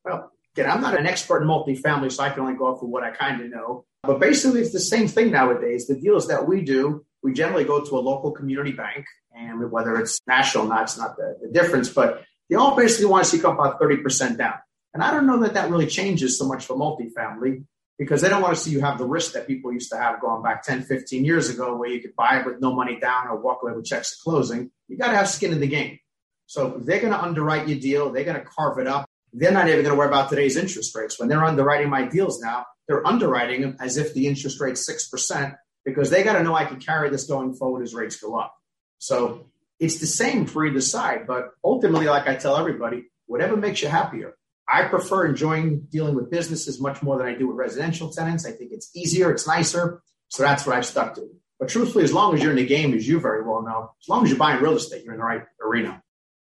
Well, 0.04 0.30
again, 0.54 0.70
I'm 0.70 0.80
not 0.80 0.98
an 0.98 1.06
expert 1.06 1.42
in 1.42 1.48
multifamily, 1.48 2.12
so 2.12 2.22
I 2.22 2.30
can 2.30 2.40
only 2.40 2.54
go 2.54 2.66
off 2.66 2.82
of 2.82 2.88
what 2.88 3.02
I 3.02 3.10
kind 3.10 3.40
of 3.40 3.50
know. 3.50 3.84
But 4.02 4.20
basically, 4.20 4.60
it's 4.60 4.72
the 4.72 4.80
same 4.80 5.08
thing 5.08 5.30
nowadays. 5.30 5.86
The 5.86 5.96
deals 5.96 6.28
that 6.28 6.46
we 6.48 6.62
do, 6.62 7.04
we 7.22 7.32
generally 7.32 7.64
go 7.64 7.84
to 7.84 7.98
a 7.98 8.00
local 8.00 8.30
community 8.32 8.72
bank, 8.72 9.04
and 9.36 9.70
whether 9.70 9.96
it's 9.96 10.20
national 10.26 10.66
or 10.66 10.68
not, 10.68 10.82
it's 10.84 10.98
not 10.98 11.16
the, 11.16 11.36
the 11.42 11.48
difference. 11.48 11.88
But 11.90 12.24
they 12.48 12.56
all 12.56 12.76
basically 12.76 13.06
want 13.06 13.24
to 13.24 13.30
see 13.30 13.38
come 13.38 13.54
about 13.54 13.80
30% 13.80 14.38
down. 14.38 14.54
And 14.92 15.02
I 15.02 15.12
don't 15.12 15.26
know 15.26 15.40
that 15.40 15.54
that 15.54 15.70
really 15.70 15.86
changes 15.86 16.38
so 16.38 16.46
much 16.46 16.64
for 16.64 16.76
multifamily 16.76 17.64
because 18.00 18.22
they 18.22 18.28
don't 18.28 18.42
want 18.42 18.56
to 18.56 18.60
see 18.60 18.70
you 18.70 18.80
have 18.80 18.98
the 18.98 19.04
risk 19.04 19.34
that 19.34 19.46
people 19.46 19.72
used 19.72 19.90
to 19.92 19.98
have 19.98 20.20
going 20.20 20.42
back 20.42 20.62
10, 20.62 20.82
15 20.82 21.24
years 21.24 21.50
ago 21.50 21.76
where 21.76 21.90
you 21.90 22.00
could 22.00 22.16
buy 22.16 22.40
it 22.40 22.46
with 22.46 22.58
no 22.58 22.74
money 22.74 22.98
down 22.98 23.28
or 23.28 23.36
walk 23.36 23.60
away 23.62 23.72
with 23.72 23.84
checks 23.84 24.14
at 24.14 24.24
closing. 24.24 24.70
You 24.88 24.96
got 24.96 25.10
to 25.10 25.16
have 25.16 25.28
skin 25.28 25.52
in 25.52 25.60
the 25.60 25.66
game. 25.66 25.98
So 26.46 26.78
they're 26.78 27.00
going 27.00 27.12
to 27.12 27.22
underwrite 27.22 27.68
your 27.68 27.78
deal. 27.78 28.10
They're 28.10 28.24
going 28.24 28.40
to 28.40 28.44
carve 28.44 28.78
it 28.78 28.88
up. 28.88 29.08
They're 29.32 29.52
not 29.52 29.68
even 29.68 29.82
going 29.82 29.94
to 29.94 29.98
worry 29.98 30.08
about 30.08 30.28
today's 30.28 30.56
interest 30.56 30.94
rates. 30.94 31.18
When 31.18 31.28
they're 31.28 31.44
underwriting 31.44 31.88
my 31.88 32.06
deals 32.06 32.40
now, 32.40 32.66
they're 32.88 33.06
underwriting 33.06 33.60
them 33.60 33.76
as 33.80 33.96
if 33.96 34.14
the 34.14 34.26
interest 34.26 34.60
rate's 34.60 34.88
6% 34.88 35.56
because 35.84 36.10
they 36.10 36.22
got 36.22 36.34
to 36.34 36.42
know 36.42 36.54
I 36.54 36.64
can 36.64 36.80
carry 36.80 37.10
this 37.10 37.24
going 37.24 37.54
forward 37.54 37.82
as 37.82 37.94
rates 37.94 38.16
go 38.20 38.36
up. 38.36 38.54
So 38.98 39.46
it's 39.78 39.98
the 39.98 40.06
same 40.06 40.46
for 40.46 40.66
either 40.66 40.80
side, 40.80 41.26
but 41.26 41.50
ultimately, 41.64 42.06
like 42.06 42.26
I 42.26 42.34
tell 42.36 42.56
everybody, 42.56 43.06
whatever 43.26 43.56
makes 43.56 43.82
you 43.82 43.88
happier. 43.88 44.34
I 44.68 44.84
prefer 44.84 45.26
enjoying 45.26 45.86
dealing 45.90 46.14
with 46.14 46.30
businesses 46.30 46.80
much 46.80 47.02
more 47.02 47.18
than 47.18 47.26
I 47.26 47.34
do 47.34 47.48
with 47.48 47.56
residential 47.56 48.12
tenants. 48.12 48.46
I 48.46 48.52
think 48.52 48.72
it's 48.72 48.90
easier, 48.94 49.30
it's 49.32 49.46
nicer. 49.46 50.02
So 50.28 50.42
that's 50.42 50.66
what 50.66 50.76
I've 50.76 50.86
stuck 50.86 51.14
to. 51.14 51.28
But 51.58 51.68
truthfully, 51.68 52.04
as 52.04 52.12
long 52.12 52.34
as 52.34 52.42
you're 52.42 52.52
in 52.52 52.56
the 52.56 52.66
game, 52.66 52.94
as 52.94 53.06
you 53.06 53.20
very 53.20 53.42
well 53.42 53.62
know, 53.62 53.92
as 54.00 54.08
long 54.08 54.24
as 54.24 54.30
you're 54.30 54.38
buying 54.38 54.62
real 54.62 54.76
estate, 54.76 55.04
you're 55.04 55.14
in 55.14 55.20
the 55.20 55.26
right 55.26 55.42
arena. 55.62 56.02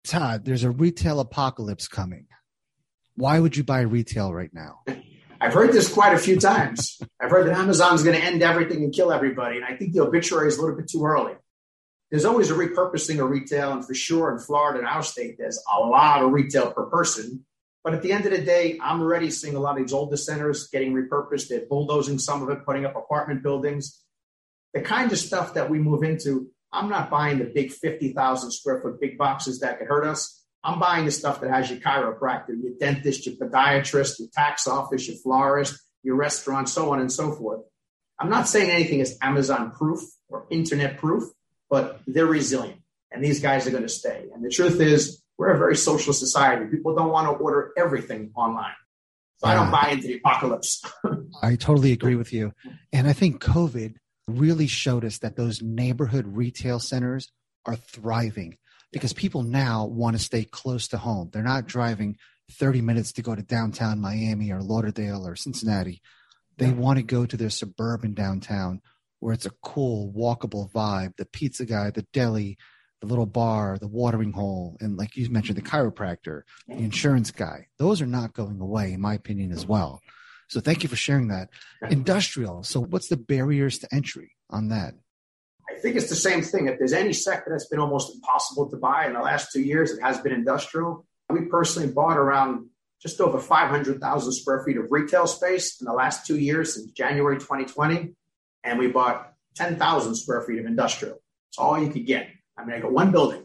Todd, 0.04 0.44
there's 0.44 0.64
a 0.64 0.70
retail 0.70 1.20
apocalypse 1.20 1.88
coming. 1.88 2.26
Why 3.16 3.40
would 3.40 3.56
you 3.56 3.64
buy 3.64 3.80
retail 3.80 4.32
right 4.32 4.52
now? 4.52 4.82
I've 5.40 5.54
heard 5.54 5.72
this 5.72 5.92
quite 5.92 6.14
a 6.14 6.18
few 6.18 6.38
times. 6.38 7.00
I've 7.20 7.30
heard 7.30 7.46
that 7.46 7.56
Amazon's 7.56 8.02
going 8.02 8.16
to 8.16 8.22
end 8.22 8.42
everything 8.42 8.84
and 8.84 8.92
kill 8.92 9.12
everybody. 9.12 9.56
And 9.56 9.64
I 9.64 9.76
think 9.76 9.92
the 9.92 10.00
obituary 10.00 10.48
is 10.48 10.58
a 10.58 10.60
little 10.60 10.76
bit 10.76 10.88
too 10.88 11.04
early. 11.04 11.34
There's 12.10 12.24
always 12.24 12.50
a 12.50 12.54
repurposing 12.54 13.22
of 13.22 13.30
retail. 13.30 13.72
And 13.72 13.84
for 13.86 13.94
sure, 13.94 14.32
in 14.32 14.38
Florida 14.38 14.78
and 14.78 14.86
our 14.86 15.02
state, 15.02 15.36
there's 15.38 15.62
a 15.74 15.80
lot 15.80 16.22
of 16.22 16.30
retail 16.30 16.70
per 16.72 16.84
person. 16.86 17.44
But 17.82 17.94
at 17.94 18.02
the 18.02 18.12
end 18.12 18.26
of 18.26 18.32
the 18.32 18.42
day, 18.42 18.78
I'm 18.82 19.00
already 19.00 19.30
seeing 19.30 19.54
a 19.54 19.60
lot 19.60 19.78
of 19.78 19.84
these 19.84 19.92
older 19.92 20.16
centers 20.16 20.68
getting 20.68 20.92
repurposed. 20.92 21.48
They're 21.48 21.66
bulldozing 21.68 22.18
some 22.18 22.42
of 22.42 22.50
it, 22.50 22.64
putting 22.66 22.84
up 22.84 22.96
apartment 22.96 23.42
buildings. 23.42 24.02
The 24.74 24.82
kind 24.82 25.10
of 25.10 25.18
stuff 25.18 25.54
that 25.54 25.70
we 25.70 25.78
move 25.78 26.02
into, 26.02 26.50
I'm 26.72 26.88
not 26.88 27.10
buying 27.10 27.38
the 27.38 27.44
big 27.44 27.70
50,000 27.72 28.50
square 28.50 28.80
foot 28.82 29.00
big 29.00 29.16
boxes 29.16 29.60
that 29.60 29.78
could 29.78 29.86
hurt 29.88 30.04
us. 30.04 30.35
I'm 30.66 30.80
buying 30.80 31.04
the 31.04 31.12
stuff 31.12 31.40
that 31.42 31.50
has 31.50 31.70
your 31.70 31.78
chiropractor, 31.78 32.60
your 32.60 32.72
dentist, 32.80 33.24
your 33.24 33.36
podiatrist, 33.36 34.18
your 34.18 34.28
tax 34.34 34.66
office, 34.66 35.06
your 35.06 35.16
florist, 35.18 35.80
your 36.02 36.16
restaurant, 36.16 36.68
so 36.68 36.92
on 36.92 36.98
and 36.98 37.10
so 37.10 37.30
forth. 37.30 37.60
I'm 38.18 38.30
not 38.30 38.48
saying 38.48 38.70
anything 38.70 38.98
is 38.98 39.16
Amazon 39.22 39.70
proof 39.70 40.00
or 40.28 40.48
internet 40.50 40.98
proof, 40.98 41.22
but 41.70 42.00
they're 42.08 42.26
resilient 42.26 42.80
and 43.12 43.22
these 43.22 43.40
guys 43.40 43.68
are 43.68 43.70
going 43.70 43.84
to 43.84 43.88
stay. 43.88 44.26
And 44.34 44.44
the 44.44 44.50
truth 44.50 44.80
is, 44.80 45.22
we're 45.38 45.52
a 45.52 45.58
very 45.58 45.76
social 45.76 46.12
society. 46.12 46.66
People 46.66 46.96
don't 46.96 47.10
want 47.10 47.28
to 47.28 47.32
order 47.44 47.72
everything 47.76 48.32
online. 48.34 48.74
So 49.38 49.46
I 49.46 49.54
don't 49.54 49.70
buy 49.70 49.90
into 49.92 50.08
the 50.08 50.16
apocalypse. 50.16 50.82
I 51.42 51.54
totally 51.54 51.92
agree 51.92 52.16
with 52.16 52.32
you. 52.32 52.54
And 52.92 53.06
I 53.06 53.12
think 53.12 53.40
COVID 53.40 53.96
really 54.26 54.66
showed 54.66 55.04
us 55.04 55.18
that 55.18 55.36
those 55.36 55.62
neighborhood 55.62 56.24
retail 56.26 56.80
centers 56.80 57.30
are 57.66 57.76
thriving 57.76 58.56
because 58.96 59.12
people 59.12 59.42
now 59.42 59.84
want 59.84 60.16
to 60.16 60.22
stay 60.22 60.42
close 60.44 60.88
to 60.88 60.96
home. 60.96 61.28
They're 61.30 61.42
not 61.42 61.66
driving 61.66 62.16
30 62.52 62.80
minutes 62.80 63.12
to 63.12 63.22
go 63.22 63.34
to 63.34 63.42
downtown 63.42 64.00
Miami 64.00 64.50
or 64.50 64.62
Lauderdale 64.62 65.26
or 65.26 65.36
Cincinnati. 65.36 66.00
They 66.56 66.70
want 66.70 66.98
to 66.98 67.02
go 67.02 67.26
to 67.26 67.36
their 67.36 67.50
suburban 67.50 68.14
downtown 68.14 68.80
where 69.20 69.34
it's 69.34 69.44
a 69.44 69.50
cool, 69.62 70.14
walkable 70.16 70.72
vibe. 70.72 71.16
The 71.18 71.26
pizza 71.26 71.66
guy, 71.66 71.90
the 71.90 72.06
deli, 72.14 72.56
the 73.02 73.06
little 73.06 73.26
bar, 73.26 73.76
the 73.78 73.86
watering 73.86 74.32
hole, 74.32 74.78
and 74.80 74.96
like 74.96 75.14
you 75.14 75.28
mentioned, 75.28 75.58
the 75.58 75.62
chiropractor, 75.62 76.42
the 76.66 76.76
insurance 76.76 77.30
guy. 77.30 77.66
Those 77.78 78.00
are 78.00 78.06
not 78.06 78.32
going 78.32 78.60
away, 78.60 78.94
in 78.94 79.02
my 79.02 79.12
opinion, 79.12 79.52
as 79.52 79.66
well. 79.66 80.00
So 80.48 80.60
thank 80.60 80.82
you 80.82 80.88
for 80.88 80.96
sharing 80.96 81.28
that. 81.28 81.50
Industrial. 81.90 82.62
So 82.62 82.80
what's 82.80 83.08
the 83.08 83.18
barriers 83.18 83.78
to 83.80 83.94
entry 83.94 84.32
on 84.48 84.68
that? 84.68 84.94
I 85.76 85.78
think 85.78 85.96
it's 85.96 86.08
the 86.08 86.16
same 86.16 86.40
thing. 86.40 86.68
If 86.68 86.78
there's 86.78 86.94
any 86.94 87.12
sector 87.12 87.50
that's 87.50 87.68
been 87.68 87.80
almost 87.80 88.14
impossible 88.14 88.70
to 88.70 88.76
buy 88.78 89.06
in 89.06 89.12
the 89.12 89.20
last 89.20 89.52
two 89.52 89.60
years, 89.60 89.90
it 89.90 90.00
has 90.00 90.18
been 90.18 90.32
industrial. 90.32 91.04
We 91.28 91.42
personally 91.42 91.92
bought 91.92 92.16
around 92.16 92.70
just 93.02 93.20
over 93.20 93.38
500,000 93.38 94.32
square 94.32 94.64
feet 94.64 94.78
of 94.78 94.86
retail 94.90 95.26
space 95.26 95.78
in 95.80 95.84
the 95.84 95.92
last 95.92 96.26
two 96.26 96.38
years 96.38 96.74
since 96.74 96.90
January 96.92 97.36
2020. 97.36 98.14
And 98.64 98.78
we 98.78 98.88
bought 98.88 99.34
10,000 99.56 100.14
square 100.14 100.42
feet 100.42 100.58
of 100.58 100.64
industrial. 100.64 101.20
It's 101.50 101.58
all 101.58 101.78
you 101.78 101.90
could 101.90 102.06
get. 102.06 102.28
I 102.56 102.64
mean, 102.64 102.76
I 102.76 102.80
got 102.80 102.92
one 102.92 103.12
building. 103.12 103.44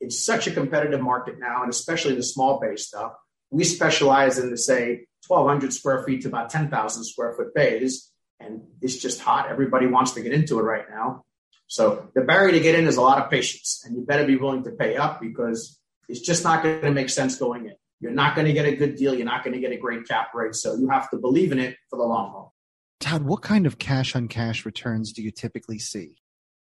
It's 0.00 0.24
such 0.24 0.46
a 0.46 0.50
competitive 0.50 1.02
market 1.02 1.38
now, 1.38 1.60
and 1.60 1.70
especially 1.70 2.14
the 2.14 2.22
small 2.22 2.60
bay 2.60 2.76
stuff. 2.76 3.12
We 3.50 3.64
specialize 3.64 4.38
in 4.38 4.50
the 4.50 4.56
say 4.56 5.06
1,200 5.26 5.74
square 5.74 6.02
feet 6.04 6.22
to 6.22 6.28
about 6.28 6.48
10,000 6.48 7.04
square 7.04 7.34
foot 7.34 7.54
bays, 7.54 8.10
and 8.40 8.62
it's 8.80 8.96
just 8.96 9.20
hot. 9.20 9.50
Everybody 9.50 9.86
wants 9.86 10.12
to 10.12 10.22
get 10.22 10.32
into 10.32 10.58
it 10.60 10.62
right 10.62 10.88
now. 10.88 11.24
So 11.68 12.08
the 12.14 12.22
barrier 12.22 12.52
to 12.52 12.60
get 12.60 12.74
in 12.74 12.86
is 12.86 12.96
a 12.96 13.02
lot 13.02 13.22
of 13.22 13.30
patience, 13.30 13.82
and 13.84 13.94
you 13.94 14.02
better 14.02 14.26
be 14.26 14.36
willing 14.36 14.64
to 14.64 14.70
pay 14.70 14.96
up 14.96 15.20
because 15.20 15.78
it's 16.08 16.20
just 16.20 16.42
not 16.42 16.62
going 16.62 16.80
to 16.80 16.90
make 16.90 17.10
sense 17.10 17.36
going 17.36 17.66
in. 17.66 17.74
You're 18.00 18.12
not 18.12 18.34
going 18.34 18.46
to 18.46 18.52
get 18.52 18.64
a 18.64 18.74
good 18.74 18.96
deal. 18.96 19.14
You're 19.14 19.26
not 19.26 19.44
going 19.44 19.54
to 19.54 19.60
get 19.60 19.72
a 19.72 19.76
great 19.76 20.08
cap 20.08 20.32
rate. 20.34 20.54
So 20.54 20.74
you 20.76 20.88
have 20.88 21.10
to 21.10 21.18
believe 21.18 21.52
in 21.52 21.58
it 21.58 21.76
for 21.90 21.98
the 21.98 22.04
long 22.04 22.30
haul. 22.30 22.54
Todd, 23.00 23.22
what 23.22 23.42
kind 23.42 23.66
of 23.66 23.78
cash 23.78 24.16
on 24.16 24.28
cash 24.28 24.64
returns 24.64 25.12
do 25.12 25.22
you 25.22 25.30
typically 25.30 25.78
see? 25.78 26.16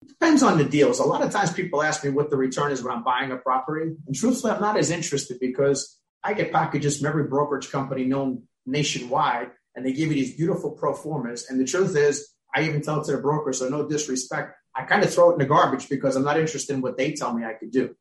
Depends 0.07 0.43
on 0.43 0.59
the 0.59 0.65
deals. 0.65 0.99
A 0.99 1.05
lot 1.05 1.23
of 1.23 1.31
times 1.31 1.53
people 1.53 1.83
ask 1.83 2.05
me 2.05 2.11
what 2.11 2.31
the 2.31 2.37
return 2.37 2.73
is 2.73 2.83
when 2.83 2.95
I'm 2.95 3.05
buying 3.05 3.33
a 3.33 3.37
property. 3.37 3.93
And 4.07 4.15
truthfully, 4.15 4.53
I'm 4.53 4.61
not 4.61 4.77
as 4.77 4.91
interested 4.91 5.39
because 5.41 5.99
I 6.23 6.35
get 6.35 6.53
packages 6.53 6.99
from 6.99 7.09
every 7.09 7.25
brokerage 7.25 7.71
company 7.71 8.05
known 8.05 8.45
nationwide, 8.67 9.51
and 9.75 9.85
they 9.85 9.93
give 9.93 10.09
you 10.09 10.15
these 10.15 10.37
beautiful 10.37 10.71
pro 10.71 10.95
formas. 10.95 11.49
And 11.49 11.61
the 11.61 11.65
truth 11.65 11.97
is, 11.97 12.29
I 12.55 12.63
even 12.63 12.83
tell 12.83 13.01
it 13.01 13.07
to 13.07 13.13
the 13.13 13.19
broker, 13.19 13.53
so 13.53 13.69
no 13.69 13.89
disrespect. 13.89 14.55
I 14.75 14.85
kind 14.85 15.03
of 15.03 15.13
throw 15.13 15.31
it 15.31 15.35
in 15.35 15.39
the 15.39 15.47
garbage 15.47 15.89
because 15.89 16.17
I'm 16.17 16.25
not 16.25 16.39
interested 16.39 16.75
in 16.75 16.81
what 16.81 16.97
they 16.97 17.13
tell 17.13 17.33
me 17.33 17.45
I 17.45 17.53
could 17.53 17.71
do. 17.71 17.95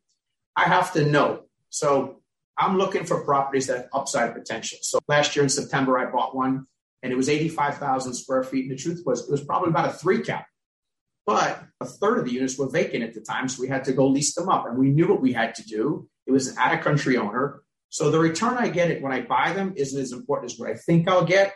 I 0.56 0.63
have 0.63 0.94
to 0.94 1.06
know. 1.06 1.44
So 1.70 2.22
I'm 2.58 2.78
looking 2.78 3.06
for 3.06 3.24
properties 3.24 3.68
that 3.68 3.78
have 3.78 3.90
upside 3.94 4.34
potential. 4.34 4.80
So 4.82 5.00
last 5.08 5.36
year 5.36 5.44
in 5.44 5.50
September, 5.50 5.98
I 5.98 6.12
bought 6.12 6.36
one 6.36 6.68
and 7.04 7.12
it 7.12 7.16
was 7.16 7.30
85,000 7.30 8.13
square 8.13 8.44
feet. 8.44 8.70
And 8.70 8.72
the 8.72 8.82
truth 8.82 9.04
was, 9.06 9.28
it 9.28 9.32
was 9.32 9.44
probably 9.44 9.70
about 9.70 9.90
a 9.90 9.94
three 9.94 10.22
cap. 10.22 10.46
But 11.25 11.63
a 11.80 11.86
third 11.86 12.20
of 12.20 12.25
the 12.25 12.32
units 12.32 12.58
were 12.58 12.70
vacant 12.70 13.04
at 13.04 13.13
the 13.13 13.22
time, 13.22 13.48
so 13.48 13.62
we 13.62 13.68
had 13.68 13.84
to 13.86 13.94
go 13.94 14.08
lease 14.08 14.34
them 14.34 14.50
up. 14.50 14.66
And 14.66 14.78
we 14.78 14.90
knew 14.90 15.08
what 15.08 15.22
we 15.22 15.34
had 15.34 15.56
to 15.56 15.63
do. 15.63 16.10
It 16.25 16.32
was 16.32 16.48
an 16.48 16.58
out 16.58 16.74
of 16.74 16.82
country 16.82 17.18
owner. 17.18 17.62
So 17.90 18.10
the 18.10 18.20
return 18.20 18.58
I 18.58 18.70
get 18.70 18.90
it 18.90 19.01
when 19.01 19.12
I 19.12 19.22
buy 19.22 19.54
them 19.54 19.74
isn't 19.75 20.00
as 20.00 20.12
important 20.12 20.51
as 20.51 20.60
what 20.60 20.70
I 20.70 20.75
think 20.75 21.08
I'll 21.08 21.25
get. 21.25 21.54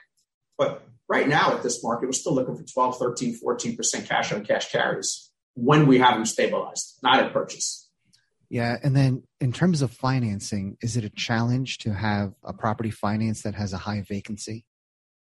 But 0.57 0.87
right 1.07 1.27
now 1.27 1.53
at 1.53 1.63
this 1.63 1.83
market, 1.83 2.07
we're 2.07 2.13
still 2.13 2.35
looking 2.35 2.55
for 2.55 2.63
12, 2.63 2.97
13, 2.97 3.39
14% 3.43 4.07
cash 4.07 4.31
on 4.33 4.45
cash 4.45 4.71
carries 4.71 5.31
when 5.53 5.87
we 5.87 5.99
have 5.99 6.15
them 6.15 6.25
stabilized, 6.25 6.99
not 7.03 7.19
at 7.19 7.31
purchase. 7.33 7.89
Yeah. 8.49 8.77
And 8.83 8.95
then 8.95 9.23
in 9.39 9.51
terms 9.51 9.81
of 9.81 9.91
financing, 9.91 10.77
is 10.81 10.97
it 10.97 11.03
a 11.03 11.09
challenge 11.09 11.79
to 11.79 11.93
have 11.93 12.33
a 12.43 12.53
property 12.53 12.91
finance 12.91 13.41
that 13.43 13.55
has 13.55 13.73
a 13.73 13.77
high 13.77 14.01
vacancy? 14.07 14.65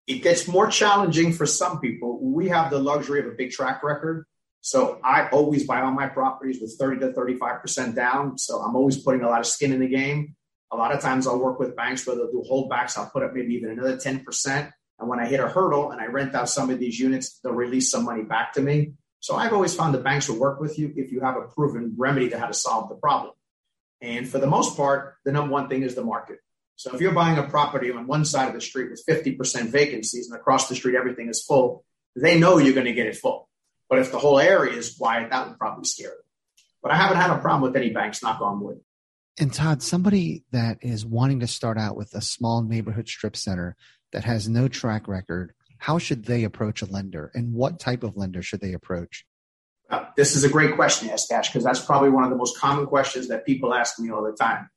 It 0.07 0.21
gets 0.21 0.47
more 0.47 0.67
challenging 0.67 1.33
for 1.33 1.45
some 1.45 1.79
people. 1.79 2.19
We 2.21 2.49
have 2.49 2.69
the 2.69 2.79
luxury 2.79 3.21
of 3.21 3.27
a 3.27 3.31
big 3.31 3.51
track 3.51 3.83
record. 3.83 4.25
So 4.61 4.99
I 5.03 5.27
always 5.29 5.65
buy 5.65 5.81
all 5.81 5.91
my 5.91 6.07
properties 6.07 6.59
with 6.59 6.75
30 6.77 6.99
to 6.99 7.13
35% 7.13 7.95
down. 7.95 8.37
So 8.37 8.59
I'm 8.59 8.75
always 8.75 8.97
putting 8.97 9.21
a 9.21 9.29
lot 9.29 9.39
of 9.39 9.45
skin 9.45 9.71
in 9.71 9.79
the 9.79 9.87
game. 9.87 10.35
A 10.71 10.75
lot 10.75 10.91
of 10.91 11.01
times 11.01 11.27
I'll 11.27 11.39
work 11.39 11.59
with 11.59 11.75
banks 11.75 12.05
where 12.05 12.15
they'll 12.15 12.31
do 12.31 12.43
holdbacks. 12.49 12.97
I'll 12.97 13.09
put 13.09 13.23
up 13.23 13.33
maybe 13.33 13.53
even 13.53 13.71
another 13.71 13.95
10%. 13.95 14.71
And 14.99 15.09
when 15.09 15.19
I 15.19 15.25
hit 15.25 15.39
a 15.39 15.47
hurdle 15.47 15.91
and 15.91 15.99
I 15.99 16.05
rent 16.05 16.35
out 16.35 16.49
some 16.49 16.69
of 16.69 16.79
these 16.79 16.99
units, 16.99 17.39
they'll 17.39 17.53
release 17.53 17.91
some 17.91 18.05
money 18.05 18.23
back 18.23 18.53
to 18.53 18.61
me. 18.61 18.93
So 19.19 19.35
I've 19.35 19.53
always 19.53 19.75
found 19.75 19.93
the 19.93 19.99
banks 19.99 20.29
will 20.29 20.39
work 20.39 20.59
with 20.59 20.77
you 20.77 20.93
if 20.95 21.11
you 21.11 21.21
have 21.21 21.35
a 21.35 21.41
proven 21.41 21.93
remedy 21.97 22.29
to 22.29 22.39
how 22.39 22.47
to 22.47 22.53
solve 22.53 22.89
the 22.89 22.95
problem. 22.95 23.33
And 24.01 24.27
for 24.27 24.37
the 24.37 24.47
most 24.47 24.77
part, 24.77 25.15
the 25.25 25.31
number 25.31 25.51
one 25.51 25.67
thing 25.67 25.83
is 25.83 25.95
the 25.95 26.03
market. 26.03 26.39
So 26.75 26.93
if 26.93 27.01
you're 27.01 27.13
buying 27.13 27.37
a 27.37 27.43
property 27.43 27.91
on 27.91 28.05
one 28.05 28.25
side 28.25 28.47
of 28.47 28.53
the 28.53 28.61
street 28.61 28.89
with 28.89 29.03
50% 29.07 29.69
vacancies 29.69 30.29
and 30.29 30.39
across 30.39 30.67
the 30.67 30.75
street 30.75 30.95
everything 30.95 31.29
is 31.29 31.43
full, 31.43 31.85
they 32.15 32.39
know 32.39 32.57
you're 32.57 32.73
going 32.73 32.85
to 32.85 32.93
get 32.93 33.07
it 33.07 33.17
full. 33.17 33.49
But 33.89 33.99
if 33.99 34.11
the 34.11 34.19
whole 34.19 34.39
area 34.39 34.73
is 34.73 34.95
quiet, 34.95 35.29
that 35.29 35.47
would 35.47 35.57
probably 35.57 35.85
scare 35.85 36.09
them. 36.09 36.17
But 36.81 36.91
I 36.91 36.97
haven't 36.97 37.17
had 37.17 37.31
a 37.31 37.39
problem 37.39 37.61
with 37.61 37.75
any 37.75 37.91
banks, 37.91 38.21
knock 38.21 38.41
on 38.41 38.59
wood. 38.59 38.79
And 39.37 39.53
Todd, 39.53 39.81
somebody 39.81 40.43
that 40.51 40.77
is 40.81 41.05
wanting 41.05 41.41
to 41.41 41.47
start 41.47 41.77
out 41.77 41.97
with 41.97 42.13
a 42.13 42.21
small 42.21 42.61
neighborhood 42.61 43.07
strip 43.07 43.35
center 43.35 43.75
that 44.11 44.23
has 44.23 44.47
no 44.47 44.67
track 44.67 45.07
record, 45.07 45.53
how 45.77 45.97
should 45.97 46.25
they 46.25 46.43
approach 46.43 46.81
a 46.81 46.85
lender 46.85 47.31
and 47.33 47.53
what 47.53 47.79
type 47.79 48.03
of 48.03 48.17
lender 48.17 48.41
should 48.41 48.61
they 48.61 48.73
approach? 48.73 49.25
Uh, 49.89 50.05
this 50.17 50.35
is 50.35 50.43
a 50.43 50.49
great 50.49 50.75
question, 50.75 51.09
yes, 51.09 51.29
Ash, 51.31 51.49
because 51.49 51.63
that's 51.63 51.83
probably 51.83 52.09
one 52.09 52.23
of 52.23 52.29
the 52.29 52.35
most 52.35 52.57
common 52.57 52.87
questions 52.87 53.27
that 53.27 53.45
people 53.45 53.73
ask 53.73 53.99
me 53.99 54.09
all 54.09 54.23
the 54.23 54.31
time. 54.31 54.69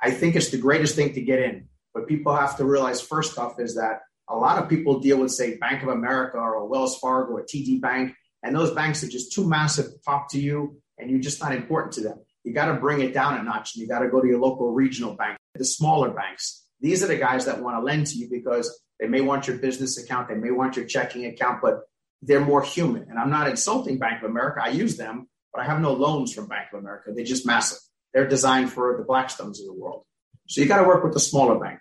I 0.00 0.10
think 0.10 0.34
it's 0.34 0.50
the 0.50 0.58
greatest 0.58 0.96
thing 0.96 1.14
to 1.14 1.20
get 1.20 1.38
in. 1.38 1.68
But 1.96 2.08
people 2.08 2.36
have 2.36 2.58
to 2.58 2.64
realize 2.66 3.00
first 3.00 3.38
off 3.38 3.58
is 3.58 3.76
that 3.76 4.00
a 4.28 4.36
lot 4.36 4.62
of 4.62 4.68
people 4.68 5.00
deal 5.00 5.18
with, 5.18 5.30
say, 5.30 5.56
Bank 5.56 5.82
of 5.82 5.88
America 5.88 6.36
or 6.36 6.68
Wells 6.68 6.98
Fargo 6.98 7.32
or 7.32 7.42
TD 7.42 7.80
Bank, 7.80 8.12
and 8.42 8.54
those 8.54 8.72
banks 8.72 9.02
are 9.02 9.08
just 9.08 9.32
too 9.32 9.48
massive 9.48 9.86
to 9.86 9.98
talk 10.04 10.30
to 10.32 10.38
you, 10.38 10.76
and 10.98 11.10
you're 11.10 11.20
just 11.20 11.40
not 11.40 11.54
important 11.54 11.94
to 11.94 12.02
them. 12.02 12.18
You 12.44 12.52
got 12.52 12.66
to 12.66 12.74
bring 12.74 13.00
it 13.00 13.14
down 13.14 13.40
a 13.40 13.42
notch, 13.42 13.74
and 13.74 13.80
you 13.80 13.88
got 13.88 14.00
to 14.00 14.10
go 14.10 14.20
to 14.20 14.28
your 14.28 14.38
local 14.38 14.74
regional 14.74 15.14
bank, 15.14 15.38
the 15.54 15.64
smaller 15.64 16.10
banks. 16.10 16.65
These 16.80 17.02
are 17.02 17.06
the 17.06 17.16
guys 17.16 17.46
that 17.46 17.62
want 17.62 17.76
to 17.76 17.80
lend 17.80 18.06
to 18.08 18.16
you 18.16 18.28
because 18.30 18.80
they 19.00 19.08
may 19.08 19.20
want 19.20 19.46
your 19.46 19.58
business 19.58 20.02
account, 20.02 20.28
they 20.28 20.34
may 20.34 20.50
want 20.50 20.76
your 20.76 20.86
checking 20.86 21.26
account, 21.26 21.60
but 21.62 21.80
they're 22.22 22.40
more 22.40 22.62
human. 22.62 23.06
And 23.08 23.18
I'm 23.18 23.30
not 23.30 23.48
insulting 23.48 23.98
Bank 23.98 24.22
of 24.22 24.30
America. 24.30 24.60
I 24.62 24.68
use 24.68 24.96
them, 24.96 25.28
but 25.52 25.62
I 25.62 25.66
have 25.66 25.80
no 25.80 25.92
loans 25.92 26.32
from 26.32 26.48
Bank 26.48 26.68
of 26.72 26.80
America. 26.80 27.12
They're 27.14 27.24
just 27.24 27.46
massive. 27.46 27.78
They're 28.12 28.28
designed 28.28 28.72
for 28.72 28.96
the 28.96 29.04
Blackstones 29.04 29.60
of 29.60 29.66
the 29.66 29.74
world. 29.74 30.04
So 30.48 30.60
you 30.60 30.66
got 30.66 30.80
to 30.80 30.88
work 30.88 31.04
with 31.04 31.12
the 31.12 31.20
smaller 31.20 31.58
bank. 31.58 31.80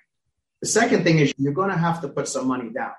The 0.62 0.68
second 0.68 1.04
thing 1.04 1.20
is 1.20 1.34
you're 1.38 1.54
going 1.54 1.70
to 1.70 1.78
have 1.78 2.02
to 2.02 2.08
put 2.08 2.28
some 2.28 2.48
money 2.48 2.70
down. 2.70 2.92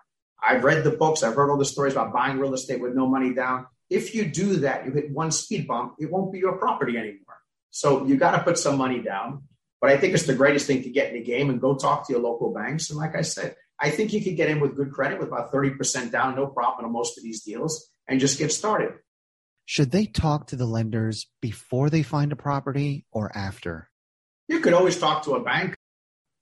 I've 0.43 0.65
read 0.65 0.85
the 0.85 0.91
books, 0.91 1.23
I've 1.23 1.35
heard 1.35 1.51
all 1.51 1.57
the 1.57 1.65
stories 1.65 1.95
about 1.95 2.13
buying 2.13 2.39
real 2.39 2.55
estate 2.55 2.81
with 2.81 2.95
no 2.95 3.07
money 3.07 3.35
down. 3.35 3.67
If 3.91 4.15
you 4.15 4.25
do 4.27 4.57
that, 4.57 4.85
you 4.85 4.93
hit 4.93 5.11
one 5.11 5.33
speed 5.33 5.67
bump, 5.67 5.95
it 5.99 6.11
won't 6.11 6.33
be 6.33 6.39
your 6.39 6.59
property 6.59 6.97
anymore. 6.97 7.37
So 7.71 8.07
you 8.07 8.17
got 8.17 8.33
to 8.33 8.43
put 8.43 8.59
some 8.59 8.79
money 8.79 9.01
down. 9.01 9.45
But 9.87 9.95
I 9.95 9.99
think 9.99 10.15
it's 10.15 10.27
the 10.27 10.35
greatest 10.35 10.67
thing 10.67 10.83
to 10.83 10.91
get 10.91 11.11
in 11.11 11.15
the 11.15 11.23
game 11.23 11.49
and 11.49 11.61
go 11.61 11.77
talk 11.77 12.09
to 12.09 12.13
your 12.13 12.21
local 12.21 12.53
banks. 12.53 12.91
And 12.91 12.99
like 12.99 13.15
I 13.15 13.23
said, 13.23 13.55
I 13.79 13.91
think 13.91 14.13
you 14.13 14.21
could 14.21 14.35
get 14.35 14.51
in 14.51 14.59
with 14.59 14.75
good 14.75 14.91
credit 14.91 15.21
with 15.21 15.29
about 15.29 15.53
30% 15.53 16.11
down, 16.11 16.35
no 16.35 16.49
problem 16.49 16.87
on 16.87 16.93
most 16.93 17.17
of 17.17 17.23
these 17.23 17.45
deals, 17.45 17.89
and 18.09 18.19
just 18.19 18.37
get 18.37 18.51
started. 18.51 18.95
Should 19.65 19.93
they 19.93 20.07
talk 20.07 20.49
to 20.49 20.57
the 20.57 20.67
lenders 20.67 21.29
before 21.41 21.89
they 21.89 22.03
find 22.03 22.33
a 22.33 22.37
property 22.37 23.07
or 23.13 23.31
after? 23.39 23.89
You 24.49 24.59
could 24.59 24.73
always 24.73 24.99
talk 24.99 25.23
to 25.27 25.37
a 25.37 25.45
bank. 25.45 25.77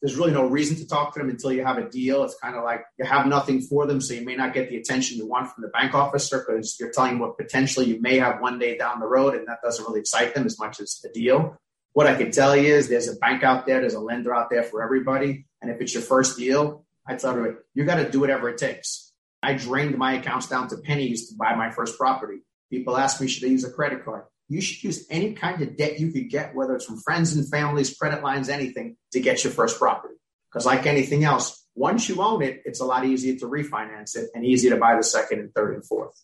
There's 0.01 0.17
really 0.17 0.33
no 0.33 0.47
reason 0.47 0.79
to 0.79 0.89
talk 0.89 1.13
to 1.13 1.21
them 1.21 1.29
until 1.29 1.53
you 1.53 1.67
have 1.67 1.77
a 1.77 1.87
deal. 1.87 2.25
It's 2.25 2.39
kind 2.43 2.57
of 2.57 2.65
like 2.65 2.81
you 2.99 3.05
have 3.05 3.27
nothing 3.27 3.61
for 3.61 3.87
them, 3.87 4.01
so 4.01 4.15
you 4.15 4.25
may 4.25 4.37
not 4.37 4.55
get 4.55 4.71
the 4.71 4.79
attention 4.79 5.19
you 5.19 5.27
want 5.27 5.51
from 5.51 5.61
the 5.61 5.69
bank 5.69 5.93
officer 5.93 6.47
because 6.47 6.79
you're 6.81 6.93
telling 6.93 7.11
them 7.11 7.19
what 7.19 7.37
potentially 7.37 7.85
you 7.85 8.01
may 8.01 8.17
have 8.17 8.41
one 8.41 8.59
day 8.59 8.79
down 8.79 9.01
the 9.01 9.07
road, 9.07 9.35
and 9.35 9.47
that 9.49 9.59
doesn't 9.63 9.87
really 9.87 10.01
excite 10.01 10.35
them 10.35 10.47
as 10.47 10.59
much 10.59 10.81
as 10.81 10.99
the 11.03 11.11
deal. 11.11 11.59
What 11.95 12.09
I 12.09 12.17
can 12.17 12.33
tell 12.33 12.57
you 12.57 12.75
is 12.75 12.89
there's 12.89 13.09
a 13.09 13.17
bank 13.17 13.43
out 13.45 13.67
there, 13.67 13.81
there's 13.81 13.95
a 13.95 14.01
lender 14.01 14.35
out 14.35 14.51
there 14.51 14.65
for 14.65 14.83
everybody. 14.83 15.47
And 15.63 15.71
if 15.71 15.81
it's 15.81 15.95
your 15.95 16.03
first 16.03 16.37
deal, 16.37 16.85
I 17.07 17.15
tell 17.15 17.31
everybody, 17.31 17.57
you 17.73 17.85
got 17.85 17.97
to 17.97 18.11
do 18.11 18.21
whatever 18.21 18.49
it 18.49 18.59
takes. 18.59 19.13
I 19.43 19.55
drained 19.55 19.97
my 19.97 20.15
accounts 20.15 20.49
down 20.49 20.69
to 20.69 20.79
pennies 20.79 21.29
to 21.29 21.37
buy 21.37 21.55
my 21.55 21.71
first 21.71 21.97
property. 21.97 22.39
People 22.69 22.97
ask 22.97 23.21
me, 23.21 23.29
should 23.29 23.45
I 23.45 23.51
use 23.51 23.65
a 23.65 23.71
credit 23.71 24.05
card? 24.05 24.25
You 24.49 24.61
should 24.61 24.83
use 24.83 25.07
any 25.09 25.35
kind 25.35 25.63
of 25.63 25.77
debt 25.77 26.01
you 26.01 26.11
could 26.11 26.31
get, 26.31 26.55
whether 26.55 26.75
it's 26.75 26.85
from 26.85 26.99
friends 26.99 27.35
and 27.37 27.49
families, 27.49 27.97
credit 27.97 28.23
lines, 28.23 28.49
anything, 28.49 28.97
to 29.13 29.21
get 29.21 29.45
your 29.45 29.53
first 29.53 29.79
property. 29.79 30.15
Because 30.51 30.67
like 30.67 30.87
anything 30.87 31.25
else, 31.25 31.65
once 31.77 32.09
you 32.09 32.21
own 32.21 32.43
it, 32.43 32.63
it's 32.65 32.81
a 32.81 32.85
lot 32.85 33.05
easier 33.05 33.39
to 33.39 33.47
refinance 33.47 34.17
it 34.17 34.31
and 34.35 34.45
easier 34.45 34.71
to 34.71 34.77
buy 34.77 34.97
the 34.97 35.03
second 35.03 35.41
and 35.41 35.55
third 35.55 35.75
and 35.75 35.87
fourth. 35.87 36.15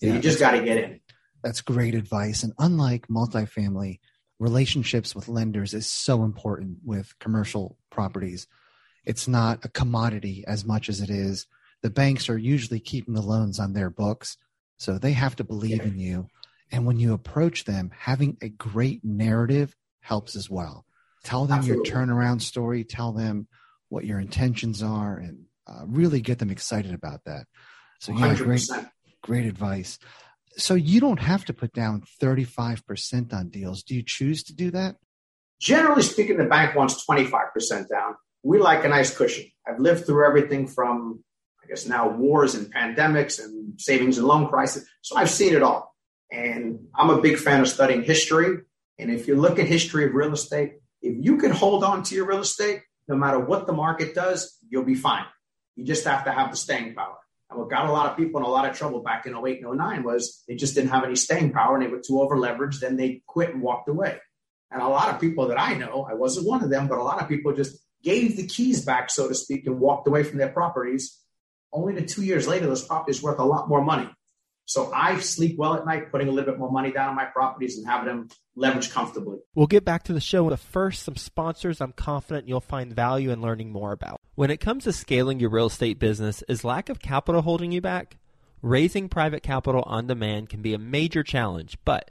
So 0.00 0.06
yeah, 0.08 0.14
you 0.14 0.20
just 0.20 0.40
got 0.40 0.52
to 0.52 0.64
get 0.64 0.78
in. 0.78 1.00
That's 1.44 1.60
great 1.60 1.94
advice. 1.94 2.42
And 2.42 2.52
unlike 2.58 3.06
multifamily, 3.08 4.00
relationships 4.38 5.14
with 5.14 5.28
lenders 5.28 5.74
is 5.74 5.86
so 5.86 6.24
important 6.24 6.78
with 6.84 7.18
commercial 7.18 7.78
properties. 7.90 8.46
It's 9.04 9.28
not 9.28 9.64
a 9.64 9.68
commodity 9.68 10.44
as 10.46 10.64
much 10.64 10.88
as 10.88 11.00
it 11.00 11.10
is. 11.10 11.46
The 11.82 11.90
banks 11.90 12.28
are 12.28 12.38
usually 12.38 12.80
keeping 12.80 13.14
the 13.14 13.22
loans 13.22 13.58
on 13.58 13.72
their 13.72 13.90
books, 13.90 14.36
so 14.76 14.98
they 14.98 15.12
have 15.12 15.36
to 15.36 15.44
believe 15.44 15.78
yeah. 15.78 15.84
in 15.84 15.98
you. 15.98 16.28
And 16.70 16.86
when 16.86 16.98
you 16.98 17.12
approach 17.12 17.64
them, 17.64 17.90
having 17.96 18.36
a 18.40 18.48
great 18.48 19.04
narrative 19.04 19.76
helps 20.00 20.36
as 20.36 20.48
well. 20.48 20.86
Tell 21.24 21.46
them 21.46 21.58
Absolutely. 21.58 21.88
your 21.88 21.96
turnaround 21.96 22.40
story, 22.40 22.84
tell 22.84 23.12
them 23.12 23.46
what 23.88 24.04
your 24.04 24.18
intentions 24.18 24.82
are, 24.82 25.16
and 25.16 25.44
uh, 25.66 25.84
really 25.86 26.20
get 26.20 26.38
them 26.38 26.50
excited 26.50 26.94
about 26.94 27.24
that. 27.26 27.46
So, 28.00 28.12
yeah, 28.12 28.34
100%. 28.34 28.44
great, 28.44 28.86
great 29.22 29.46
advice. 29.46 29.98
So, 30.56 30.74
you 30.74 31.00
don't 31.00 31.20
have 31.20 31.44
to 31.46 31.52
put 31.52 31.72
down 31.72 32.02
35% 32.20 33.32
on 33.32 33.48
deals. 33.48 33.82
Do 33.82 33.94
you 33.94 34.02
choose 34.04 34.42
to 34.44 34.54
do 34.54 34.70
that? 34.72 34.96
Generally 35.60 36.02
speaking, 36.02 36.36
the 36.36 36.44
bank 36.44 36.74
wants 36.74 37.04
25% 37.06 37.88
down. 37.88 38.16
We 38.42 38.58
like 38.58 38.84
a 38.84 38.88
nice 38.88 39.16
cushion. 39.16 39.46
I've 39.66 39.78
lived 39.78 40.04
through 40.04 40.26
everything 40.26 40.66
from, 40.66 41.22
I 41.62 41.68
guess, 41.68 41.86
now 41.86 42.08
wars 42.08 42.54
and 42.54 42.72
pandemics 42.72 43.42
and 43.42 43.80
savings 43.80 44.18
and 44.18 44.26
loan 44.26 44.48
crisis. 44.48 44.84
So, 45.00 45.16
I've 45.16 45.30
seen 45.30 45.54
it 45.54 45.62
all. 45.62 45.94
And 46.30 46.86
I'm 46.94 47.10
a 47.10 47.20
big 47.20 47.38
fan 47.38 47.60
of 47.60 47.68
studying 47.68 48.02
history. 48.02 48.58
And 48.98 49.10
if 49.10 49.26
you 49.26 49.36
look 49.36 49.58
at 49.58 49.66
history 49.66 50.06
of 50.06 50.14
real 50.14 50.32
estate, 50.32 50.74
if 51.00 51.16
you 51.18 51.36
can 51.36 51.50
hold 51.50 51.82
on 51.82 52.02
to 52.04 52.14
your 52.14 52.26
real 52.26 52.40
estate, 52.40 52.82
no 53.08 53.16
matter 53.16 53.38
what 53.38 53.66
the 53.66 53.72
market 53.72 54.14
does, 54.14 54.56
you'll 54.68 54.84
be 54.84 54.94
fine. 54.94 55.24
You 55.76 55.84
just 55.84 56.04
have 56.04 56.24
to 56.24 56.32
have 56.32 56.50
the 56.50 56.56
staying 56.56 56.94
power. 56.94 57.16
What 57.56 57.70
got 57.70 57.86
a 57.86 57.92
lot 57.92 58.10
of 58.10 58.16
people 58.16 58.40
in 58.40 58.46
a 58.46 58.50
lot 58.50 58.68
of 58.68 58.76
trouble 58.76 59.02
back 59.02 59.26
in 59.26 59.36
08 59.36 59.64
and 59.64 59.78
09 59.78 60.02
was 60.02 60.42
they 60.48 60.54
just 60.54 60.74
didn't 60.74 60.90
have 60.90 61.04
any 61.04 61.16
staying 61.16 61.52
power 61.52 61.76
and 61.76 61.84
they 61.84 61.90
were 61.90 62.00
too 62.00 62.20
over 62.20 62.36
leveraged. 62.36 62.80
Then 62.80 62.96
they 62.96 63.22
quit 63.26 63.50
and 63.50 63.62
walked 63.62 63.88
away. 63.88 64.18
And 64.70 64.82
a 64.82 64.88
lot 64.88 65.14
of 65.14 65.20
people 65.20 65.48
that 65.48 65.60
I 65.60 65.74
know, 65.74 66.06
I 66.08 66.14
wasn't 66.14 66.46
one 66.46 66.64
of 66.64 66.70
them, 66.70 66.88
but 66.88 66.98
a 66.98 67.02
lot 67.02 67.20
of 67.20 67.28
people 67.28 67.52
just 67.52 67.78
gave 68.02 68.36
the 68.36 68.46
keys 68.46 68.84
back, 68.84 69.10
so 69.10 69.28
to 69.28 69.34
speak, 69.34 69.66
and 69.66 69.78
walked 69.78 70.08
away 70.08 70.22
from 70.22 70.38
their 70.38 70.48
properties. 70.48 71.18
Only 71.72 71.94
to 71.94 72.06
two 72.06 72.22
years 72.22 72.48
later, 72.48 72.66
those 72.66 72.84
properties 72.84 73.22
worth 73.22 73.38
a 73.38 73.44
lot 73.44 73.68
more 73.68 73.82
money. 73.82 74.08
So 74.72 74.90
I 74.90 75.20
sleep 75.20 75.58
well 75.58 75.74
at 75.74 75.84
night, 75.84 76.10
putting 76.10 76.28
a 76.28 76.32
little 76.32 76.50
bit 76.50 76.58
more 76.58 76.72
money 76.72 76.90
down 76.92 77.10
on 77.10 77.14
my 77.14 77.26
properties 77.26 77.76
and 77.76 77.86
having 77.86 78.06
them 78.06 78.28
leverage 78.56 78.90
comfortably. 78.90 79.40
We'll 79.54 79.66
get 79.66 79.84
back 79.84 80.04
to 80.04 80.14
the 80.14 80.20
show. 80.20 80.48
But 80.48 80.60
first, 80.60 81.02
some 81.02 81.16
sponsors 81.16 81.82
I'm 81.82 81.92
confident 81.92 82.48
you'll 82.48 82.62
find 82.62 82.96
value 82.96 83.30
in 83.30 83.42
learning 83.42 83.70
more 83.70 83.92
about. 83.92 84.18
When 84.34 84.50
it 84.50 84.60
comes 84.60 84.84
to 84.84 84.94
scaling 84.94 85.40
your 85.40 85.50
real 85.50 85.66
estate 85.66 85.98
business, 85.98 86.42
is 86.48 86.64
lack 86.64 86.88
of 86.88 87.00
capital 87.00 87.42
holding 87.42 87.70
you 87.70 87.82
back? 87.82 88.16
Raising 88.62 89.10
private 89.10 89.42
capital 89.42 89.82
on 89.82 90.06
demand 90.06 90.48
can 90.48 90.62
be 90.62 90.72
a 90.72 90.78
major 90.78 91.22
challenge, 91.22 91.76
but 91.84 92.10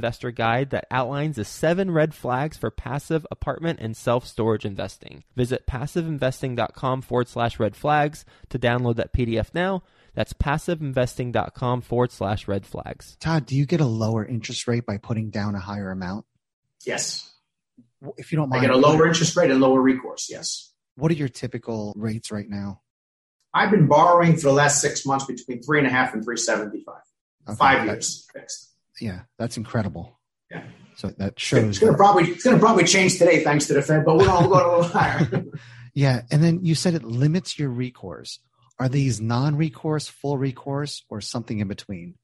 investor 0.01 0.31
guide 0.31 0.71
that 0.71 0.87
outlines 0.89 1.35
the 1.35 1.45
seven 1.45 1.91
red 1.91 2.15
flags 2.15 2.57
for 2.57 2.71
passive 2.71 3.23
apartment 3.29 3.79
and 3.79 3.95
self 3.95 4.25
storage 4.25 4.65
investing. 4.65 5.23
Visit 5.35 5.67
passiveinvesting.com 5.67 7.03
forward 7.03 7.27
slash 7.27 7.59
red 7.59 7.75
flags 7.75 8.25
to 8.49 8.57
download 8.57 8.95
that 8.95 9.13
PDF 9.13 9.53
now. 9.53 9.83
That's 10.15 10.33
passiveinvesting.com 10.33 11.81
forward 11.81 12.11
slash 12.11 12.47
red 12.47 12.65
flags. 12.65 13.15
Todd, 13.19 13.45
do 13.45 13.55
you 13.55 13.67
get 13.67 13.79
a 13.79 13.85
lower 13.85 14.25
interest 14.25 14.67
rate 14.67 14.87
by 14.87 14.97
putting 14.97 15.29
down 15.29 15.53
a 15.53 15.59
higher 15.59 15.91
amount? 15.91 16.25
Yes. 16.83 17.31
If 18.17 18.31
you 18.31 18.39
don't 18.39 18.49
mind, 18.49 18.65
I 18.65 18.65
get 18.65 18.75
a 18.75 18.79
lower 18.79 19.05
interest 19.05 19.37
rate 19.37 19.51
and 19.51 19.61
lower 19.61 19.79
recourse. 19.79 20.29
Yes. 20.31 20.73
What 20.95 21.11
are 21.11 21.15
your 21.15 21.29
typical 21.29 21.93
rates 21.95 22.31
right 22.31 22.49
now? 22.49 22.81
I've 23.53 23.69
been 23.69 23.87
borrowing 23.87 24.35
for 24.37 24.47
the 24.47 24.53
last 24.53 24.81
six 24.81 25.05
months 25.05 25.25
between 25.25 25.61
three 25.61 25.77
and 25.77 25.85
a 25.85 25.91
half 25.91 26.15
and 26.15 26.23
three 26.23 26.37
seventy 26.37 26.83
five. 26.83 27.03
Okay. 27.47 27.57
Five 27.57 27.85
years 27.85 28.27
fixed 28.33 28.70
yeah, 28.99 29.21
that's 29.37 29.57
incredible. 29.57 30.19
Yeah. 30.49 30.63
So 30.95 31.09
that 31.17 31.39
shows. 31.39 31.69
It's 31.69 31.79
going 31.79 31.93
to 31.93 31.97
probably 31.97 32.29
it's 32.29 32.43
going 32.43 32.57
to 32.57 32.59
probably 32.59 32.83
change 32.83 33.17
today 33.17 33.43
thanks 33.43 33.67
to 33.67 33.73
the 33.73 33.81
Fed, 33.81 34.05
but 34.05 34.17
we're 34.17 34.25
going 34.25 34.43
to 34.43 34.49
go 34.49 34.53
a 34.53 34.57
little 34.69 34.83
higher. 34.83 35.45
yeah, 35.93 36.21
and 36.29 36.43
then 36.43 36.65
you 36.65 36.75
said 36.75 36.93
it 36.93 37.03
limits 37.03 37.57
your 37.57 37.69
recourse. 37.69 38.39
Are 38.79 38.89
these 38.89 39.21
non-recourse, 39.21 40.07
full 40.07 40.37
recourse, 40.37 41.03
or 41.09 41.21
something 41.21 41.59
in 41.59 41.67
between? 41.67 42.15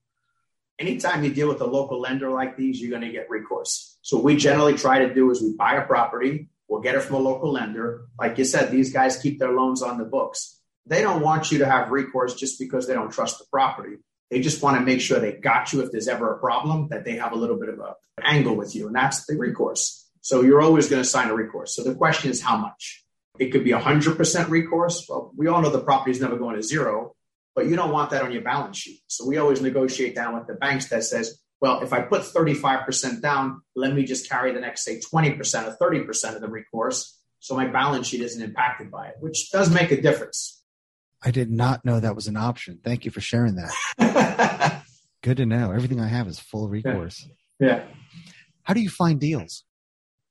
Anytime 0.80 1.24
you 1.24 1.34
deal 1.34 1.48
with 1.48 1.62
a 1.62 1.66
local 1.66 2.00
lender 2.02 2.30
like 2.30 2.58
these, 2.58 2.82
you're 2.82 2.92
going 2.92 3.04
to 3.04 3.12
get 3.12 3.30
recourse. 3.30 3.98
So 4.02 4.18
what 4.18 4.26
we 4.26 4.38
generally 4.38 4.76
try 4.76 5.00
to 5.00 5.14
do 5.14 5.30
is 5.32 5.42
we 5.42 5.54
buy 5.56 5.74
a 5.74 5.86
property, 5.86 6.50
we'll 6.68 6.82
get 6.82 6.96
it 6.96 7.02
from 7.02 7.16
a 7.16 7.20
local 7.20 7.52
lender. 7.52 8.06
Like 8.20 8.38
you 8.38 8.46
said, 8.46 8.72
these 8.72 8.92
guys 8.92 9.18
keep 9.18 9.40
their 9.40 9.52
loans 9.52 9.82
on 9.82 9.98
the 9.98 10.06
books. 10.06 10.60
They 10.86 11.02
don't 11.02 11.22
want 11.22 11.52
you 11.52 11.60
to 11.60 11.66
have 11.66 11.92
recourse 11.92 12.36
just 12.36 12.60
because 12.60 12.88
they 12.88 12.94
don't 12.94 13.12
trust 13.12 13.40
the 13.40 13.46
property. 13.52 13.98
They 14.30 14.42
just 14.42 14.62
want 14.62 14.78
to 14.78 14.86
make 14.86 15.02
sure 15.02 15.20
they 15.20 15.34
got 15.34 15.72
you 15.72 15.82
if 15.82 15.92
there's 15.92 16.08
ever 16.08 16.34
a 16.34 16.40
problem, 16.40 16.90
that 16.90 17.06
they 17.06 17.16
have 17.16 17.32
a 17.32 17.38
little 17.38 17.58
bit 17.58 17.70
of 17.70 17.80
a 17.80 17.96
angle 18.22 18.56
with 18.56 18.76
you. 18.76 18.88
And 18.88 18.96
that's 18.96 19.26
the 19.26 19.38
recourse. 19.38 20.06
So 20.22 20.42
you're 20.42 20.62
always 20.62 20.90
going 20.90 21.02
to 21.02 21.08
sign 21.08 21.30
a 21.30 21.34
recourse. 21.34 21.76
So 21.76 21.84
the 21.84 21.96
question 21.96 22.30
is 22.30 22.42
how 22.42 22.58
much? 22.58 23.06
It 23.40 23.52
could 23.52 23.64
be 23.64 23.72
100% 23.72 24.50
recourse. 24.50 25.06
Well, 25.08 25.32
we 25.38 25.48
all 25.48 25.62
know 25.62 25.70
the 25.70 25.80
property 25.80 26.12
is 26.12 26.20
never 26.20 26.38
going 26.38 26.56
to 26.56 26.64
zero, 26.64 27.16
but 27.56 27.68
you 27.68 27.76
don't 27.76 27.92
want 27.92 28.10
that 28.10 28.24
on 28.24 28.32
your 28.32 28.42
balance 28.42 28.78
sheet. 28.78 29.02
So 29.08 29.26
we 29.26 29.38
always 29.38 29.62
negotiate 29.62 30.16
down 30.16 30.36
with 30.36 30.48
the 30.48 30.56
banks 30.56 30.90
that 30.90 31.04
says, 31.04 31.40
well, 31.62 31.82
if 31.82 31.94
I 31.94 32.02
put 32.02 32.22
35% 32.22 33.22
down, 33.22 33.62
let 33.76 33.94
me 33.94 34.04
just 34.04 34.30
carry 34.30 34.54
the 34.54 34.60
next, 34.60 34.84
say, 34.84 35.00
20% 35.00 35.40
or 35.80 35.92
30% 35.92 36.36
of 36.36 36.42
the 36.42 36.50
recourse. 36.50 37.20
So 37.40 37.56
my 37.56 37.68
balance 37.68 38.08
sheet 38.08 38.22
isn't 38.22 38.42
impacted 38.42 38.92
by 38.92 39.08
it, 39.08 39.16
which 39.20 39.52
does 39.52 39.72
make 39.72 39.92
a 39.92 40.02
difference. 40.02 40.57
I 41.24 41.32
did 41.32 41.50
not 41.50 41.84
know 41.84 42.00
that 42.00 42.16
was 42.16 42.28
an 42.28 42.38
option. 42.38 42.80
Thank 42.84 43.06
you 43.06 43.12
for 43.12 43.22
sharing 43.22 43.56
that. 43.56 44.84
Good 45.24 45.38
to 45.38 45.46
know. 45.46 45.72
Everything 45.72 46.00
I 46.00 46.08
have 46.08 46.28
is 46.28 46.40
full 46.40 46.70
recourse. 46.70 47.28
Yeah. 47.60 47.84
How 48.64 48.74
do 48.74 48.82
you 48.82 48.90
find 48.90 49.20
deals? 49.20 49.64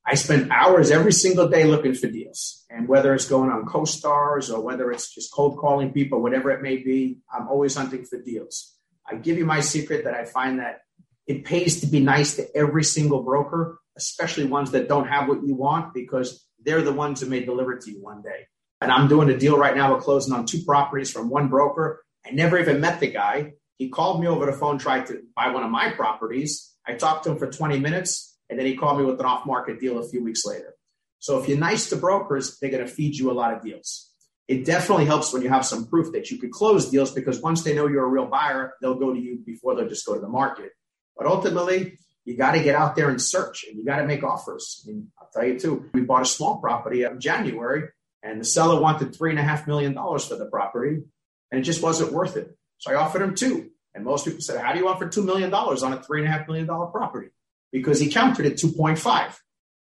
I 0.09 0.15
spend 0.15 0.53
hours 0.53 0.93
every 0.93 1.13
single 1.13 1.49
day 1.49 1.65
looking 1.65 1.95
for 1.95 2.07
deals. 2.07 2.65
And 2.71 2.87
whether 2.87 3.13
it's 3.13 3.29
going 3.29 3.51
on 3.51 3.65
CoStars 3.65 4.53
or 4.53 4.61
whether 4.61 4.93
it's 4.93 5.13
just 5.13 5.33
cold 5.33 5.59
calling 5.59 5.93
people, 5.93 6.23
whatever 6.23 6.51
it 6.53 6.63
may 6.63 6.77
be, 6.77 7.19
I'm 7.33 7.49
always 7.49 7.75
hunting 7.75 8.05
for 8.05 8.23
deals. 8.23 8.75
I 9.11 9.17
give 9.17 9.37
you 9.37 9.45
my 9.45 9.61
secret 9.61 10.05
that 10.05 10.15
I 10.15 10.25
find 10.25 10.61
that 10.61 10.83
it 11.27 11.45
pays 11.45 11.81
to 11.81 11.87
be 11.89 11.99
nice 11.99 12.37
to 12.37 12.47
every 12.57 12.85
single 12.85 13.25
broker, 13.25 13.81
especially 13.97 14.45
ones 14.45 14.71
that 14.71 14.89
don't 14.89 15.09
have 15.09 15.29
what 15.29 15.45
you 15.45 15.57
want 15.57 15.93
because 15.93 16.47
they're 16.65 16.83
the 16.83 16.93
ones 16.93 17.21
who 17.21 17.27
may 17.27 17.45
deliver 17.45 17.77
to 17.77 17.91
you 17.91 18.01
one 18.01 18.23
day. 18.23 18.47
And 18.81 18.93
I'm 18.93 19.09
doing 19.09 19.31
a 19.31 19.39
deal 19.39 19.57
right 19.57 19.77
now. 19.77 19.93
We're 19.93 20.01
closing 20.01 20.35
on 20.35 20.47
two 20.47 20.63
properties 20.63 21.11
from 21.11 21.31
one 21.31 21.49
broker. 21.49 22.05
I 22.27 22.31
never 22.31 22.59
even 22.59 22.81
met 22.81 23.01
the 23.01 23.11
guy. 23.11 23.53
He 23.79 23.89
called 23.89 24.21
me 24.21 24.27
over 24.27 24.47
the 24.47 24.53
phone, 24.53 24.79
tried 24.79 25.07
to 25.07 25.23
buy 25.35 25.51
one 25.51 25.63
of 25.63 25.71
my 25.71 25.91
properties. 25.91 26.75
I 26.87 26.95
talked 26.95 27.25
to 27.25 27.33
him 27.33 27.39
for 27.39 27.51
20 27.51 27.79
minutes, 27.79 28.37
and 28.49 28.59
then 28.59 28.67
he 28.67 28.77
called 28.77 28.99
me 28.99 29.05
with 29.05 29.21
an 29.21 29.27
off 29.27 29.47
market 29.47 29.81
deal 29.81 29.99
a 29.99 30.09
few 30.09 30.23
weeks 30.23 30.45
later. 30.45 30.75
So 31.19 31.39
if 31.39 31.49
you're 31.49 31.59
nice 31.59 31.89
to 31.91 31.97
brokers, 31.97 32.59
they're 32.59 32.71
going 32.71 32.85
to 32.85 32.91
feed 32.91 33.17
you 33.17 33.31
a 33.31 33.33
lot 33.33 33.53
of 33.53 33.63
deals. 33.63 34.11
It 34.49 34.65
definitely 34.65 35.07
helps 35.07 35.33
when 35.33 35.43
you 35.43 35.49
have 35.49 35.67
some 35.67 35.87
proof 35.87 36.13
that 36.13 36.31
you 36.31 36.39
could 36.39 36.53
close 36.53 36.89
deals 36.89 37.11
because 37.11 37.41
once 37.41 37.65
they 37.65 37.75
know 37.75 37.89
you're 37.89 38.05
a 38.05 38.09
real 38.09 38.27
buyer, 38.27 38.75
they'll 38.81 38.99
go 38.99 39.13
to 39.13 39.19
you 39.19 39.43
before 39.45 39.75
they'll 39.75 39.89
just 39.89 40.07
go 40.07 40.15
to 40.15 40.21
the 40.21 40.29
market. 40.29 40.71
But 41.17 41.27
ultimately, 41.27 41.99
you 42.25 42.37
got 42.37 42.53
to 42.53 42.63
get 42.63 42.77
out 42.77 42.95
there 42.95 43.09
and 43.09 43.21
search 43.21 43.65
and 43.65 43.77
you 43.77 43.85
got 43.85 43.97
to 43.97 44.07
make 44.07 44.23
offers. 44.23 44.85
I 44.85 44.91
mean, 44.91 45.11
I'll 45.21 45.29
tell 45.33 45.45
you 45.45 45.59
too, 45.59 45.91
we 45.93 46.03
bought 46.03 46.23
a 46.23 46.27
small 46.27 46.61
property 46.61 47.03
in 47.03 47.19
January 47.19 47.89
and 48.23 48.41
the 48.41 48.45
seller 48.45 48.81
wanted 48.81 49.15
three 49.15 49.31
and 49.31 49.39
a 49.39 49.43
half 49.43 49.67
million 49.67 49.95
dollars 49.95 50.27
for 50.27 50.37
the 50.37 50.47
property 50.47 51.03
and 51.51 51.61
it 51.61 51.65
just 51.65 51.83
wasn't 51.83 52.13
worth 52.13 52.37
it. 52.37 52.57
So 52.79 52.93
I 52.93 52.97
offered 52.97 53.23
him 53.23 53.35
two. 53.35 53.71
And 53.95 54.05
most 54.05 54.25
people 54.27 54.41
said, 54.41 54.61
How 54.61 54.73
do 54.73 54.79
you 54.79 54.89
offer 54.89 55.07
$2 55.07 55.25
million 55.25 55.53
on 55.53 55.93
a 55.93 55.99
$3.5 55.99 56.47
million 56.47 56.67
property? 56.67 57.29
Because 57.73 57.99
he 57.99 58.11
countered 58.11 58.47
at 58.47 58.55
2.5 58.55 59.37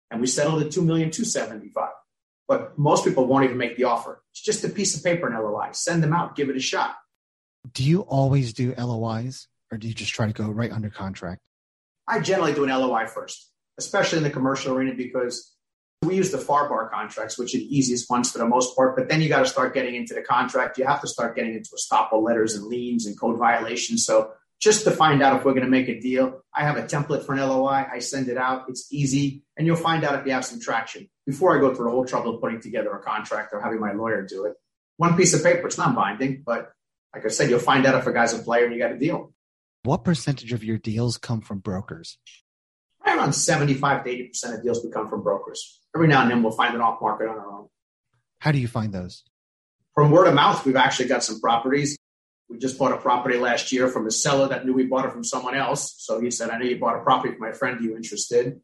and 0.09 0.21
we 0.21 0.27
settled 0.27 0.63
at 0.63 0.71
2,275. 0.71 1.89
But 2.47 2.77
most 2.77 3.03
people 3.03 3.25
won't 3.25 3.43
even 3.43 3.57
make 3.57 3.75
the 3.75 3.83
offer. 3.83 4.23
It's 4.31 4.41
just 4.41 4.63
a 4.63 4.69
piece 4.69 4.95
of 4.95 5.03
paper 5.03 5.27
and 5.27 5.37
LOI. 5.37 5.69
Send 5.73 6.01
them 6.01 6.13
out, 6.13 6.35
give 6.35 6.49
it 6.49 6.55
a 6.55 6.61
shot. 6.61 6.95
Do 7.73 7.83
you 7.83 8.01
always 8.01 8.53
do 8.53 8.73
LOIs 8.77 9.47
or 9.71 9.77
do 9.77 9.87
you 9.87 9.93
just 9.93 10.13
try 10.13 10.27
to 10.27 10.33
go 10.33 10.49
right 10.49 10.71
under 10.71 10.89
contract? 10.89 11.41
I 12.07 12.21
generally 12.21 12.53
do 12.53 12.63
an 12.63 12.69
LOI 12.69 13.07
first, 13.07 13.51
especially 13.77 14.19
in 14.19 14.23
the 14.23 14.29
commercial 14.29 14.73
arena 14.73 14.93
because 14.95 15.53
we 16.03 16.15
use 16.15 16.31
the 16.31 16.37
FAR/BAR 16.37 16.89
contracts, 16.89 17.37
which 17.37 17.55
are 17.55 17.57
the 17.57 17.77
easiest 17.77 18.09
ones 18.09 18.31
for 18.31 18.37
the 18.37 18.45
most 18.45 18.75
part, 18.75 18.95
but 18.95 19.09
then 19.09 19.21
you 19.21 19.29
got 19.29 19.39
to 19.39 19.47
start 19.47 19.73
getting 19.73 19.95
into 19.95 20.13
the 20.13 20.21
contract. 20.21 20.77
You 20.77 20.85
have 20.85 21.01
to 21.01 21.07
start 21.07 21.35
getting 21.35 21.55
into 21.55 21.71
estoppel 21.71 22.23
letters 22.23 22.55
and 22.55 22.65
liens 22.65 23.05
and 23.05 23.19
code 23.19 23.37
violations. 23.37 24.05
So 24.05 24.31
just 24.59 24.83
to 24.85 24.91
find 24.91 25.21
out 25.21 25.37
if 25.37 25.45
we're 25.45 25.53
going 25.53 25.65
to 25.65 25.69
make 25.69 25.87
a 25.87 25.99
deal, 25.99 26.41
I 26.53 26.63
have 26.63 26.77
a 26.77 26.83
template 26.83 27.25
for 27.25 27.33
an 27.33 27.39
LOI. 27.39 27.85
I 27.91 27.99
send 27.99 28.27
it 28.27 28.37
out. 28.37 28.65
It's 28.69 28.91
easy, 28.91 29.43
and 29.55 29.65
you'll 29.65 29.75
find 29.75 30.03
out 30.03 30.19
if 30.19 30.25
you 30.25 30.31
have 30.33 30.45
some 30.45 30.59
traction 30.59 31.09
before 31.25 31.57
I 31.57 31.59
go 31.59 31.73
through 31.73 31.85
the 31.85 31.91
whole 31.91 32.05
trouble 32.05 32.35
of 32.35 32.41
putting 32.41 32.61
together 32.61 32.91
a 32.91 33.01
contract 33.01 33.53
or 33.53 33.61
having 33.61 33.79
my 33.79 33.93
lawyer 33.93 34.21
do 34.21 34.45
it. 34.45 34.53
One 34.97 35.15
piece 35.15 35.33
of 35.33 35.43
paper, 35.43 35.67
it's 35.67 35.77
not 35.77 35.95
binding, 35.95 36.43
but 36.45 36.71
like 37.13 37.25
I 37.25 37.29
said, 37.29 37.49
you'll 37.49 37.59
find 37.59 37.85
out 37.85 37.95
if 37.95 38.07
a 38.07 38.13
guy's 38.13 38.33
a 38.33 38.39
player 38.39 38.65
and 38.65 38.73
you 38.73 38.79
got 38.79 38.91
a 38.91 38.97
deal. 38.97 39.33
What 39.83 40.03
percentage 40.03 40.53
of 40.53 40.63
your 40.63 40.77
deals 40.77 41.17
come 41.17 41.41
from 41.41 41.59
brokers? 41.59 42.17
Around 43.27 43.33
75 43.33 44.05
to 44.05 44.09
80% 44.09 44.55
of 44.55 44.63
deals 44.63 44.85
we 44.85 44.89
come 44.89 45.09
from 45.09 45.21
brokers. 45.21 45.81
Every 45.93 46.07
now 46.07 46.21
and 46.21 46.31
then 46.31 46.43
we'll 46.43 46.53
find 46.53 46.73
an 46.73 46.79
off 46.79 47.01
market 47.01 47.27
on 47.27 47.37
our 47.37 47.51
own. 47.51 47.67
How 48.39 48.53
do 48.53 48.57
you 48.57 48.69
find 48.69 48.93
those? 48.93 49.25
From 49.95 50.11
word 50.11 50.27
of 50.27 50.33
mouth, 50.33 50.65
we've 50.65 50.77
actually 50.77 51.09
got 51.09 51.25
some 51.25 51.41
properties. 51.41 51.97
We 52.49 52.57
just 52.57 52.79
bought 52.79 52.93
a 52.93 52.97
property 52.97 53.37
last 53.37 53.73
year 53.73 53.89
from 53.89 54.07
a 54.07 54.11
seller 54.11 54.47
that 54.47 54.65
knew 54.65 54.73
we 54.73 54.85
bought 54.85 55.03
it 55.03 55.11
from 55.11 55.25
someone 55.25 55.55
else. 55.55 55.95
So 55.97 56.21
he 56.21 56.31
said, 56.31 56.51
I 56.51 56.57
know 56.57 56.63
you 56.63 56.79
bought 56.79 56.95
a 56.95 57.01
property 57.01 57.33
from 57.33 57.41
my 57.41 57.51
friend. 57.51 57.81
Are 57.81 57.83
you 57.83 57.97
interested? 57.97 58.45
And 58.45 58.61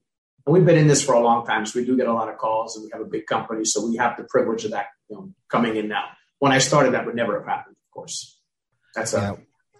we've 0.53 0.65
been 0.65 0.77
in 0.77 0.87
this 0.87 1.03
for 1.03 1.13
a 1.13 1.19
long 1.19 1.45
time. 1.45 1.65
So 1.65 1.81
we 1.81 1.85
do 1.85 1.97
get 1.97 2.07
a 2.07 2.13
lot 2.13 2.29
of 2.29 2.37
calls 2.37 2.77
and 2.77 2.85
we 2.85 2.91
have 2.93 3.01
a 3.01 3.09
big 3.09 3.25
company. 3.25 3.65
So 3.65 3.85
we 3.85 3.97
have 3.97 4.15
the 4.15 4.23
privilege 4.23 4.63
of 4.63 4.71
that 4.71 4.85
you 5.09 5.17
know, 5.17 5.33
coming 5.49 5.75
in 5.75 5.89
now. 5.89 6.05
When 6.39 6.53
I 6.53 6.59
started, 6.59 6.93
that 6.93 7.05
would 7.05 7.15
never 7.15 7.37
have 7.37 7.47
happened, 7.47 7.75
of 7.75 7.93
course. 7.93 8.39
That's 8.95 9.13
a 9.13 9.17
yeah. 9.17 9.35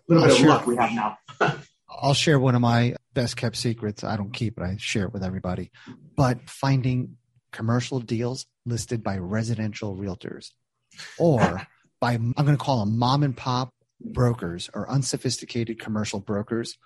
little 0.10 0.26
I'll 0.26 0.30
bit 0.30 0.41
of 0.41 0.46
luck 0.46 0.67
we 0.67 0.76
have 0.76 0.91
now. 0.91 1.17
I'll 1.89 2.13
share 2.13 2.38
one 2.38 2.56
of 2.56 2.62
my 2.62 2.96
best 3.13 3.38
kept 3.38 3.56
secrets. 3.56 4.04
I 4.04 4.17
don't 4.17 4.34
keep 4.34 4.58
it, 4.58 4.63
I 4.63 4.76
share 4.78 5.06
it 5.06 5.13
with 5.13 5.23
everybody. 5.23 5.71
But 6.15 6.49
finding 6.49 7.17
commercial 7.52 7.99
deals 7.99 8.45
listed 8.65 9.04
by 9.04 9.17
residential 9.17 9.95
realtors 9.95 10.52
or 11.17 11.67
by, 11.99 12.13
I'm 12.13 12.34
going 12.34 12.58
to 12.58 12.58
call 12.58 12.80
them 12.80 12.97
mom 12.97 13.23
and 13.23 13.36
pop 13.36 13.73
brokers 13.99 14.69
or 14.73 14.89
unsophisticated 14.89 15.80
commercial 15.80 16.19
brokers. 16.19 16.78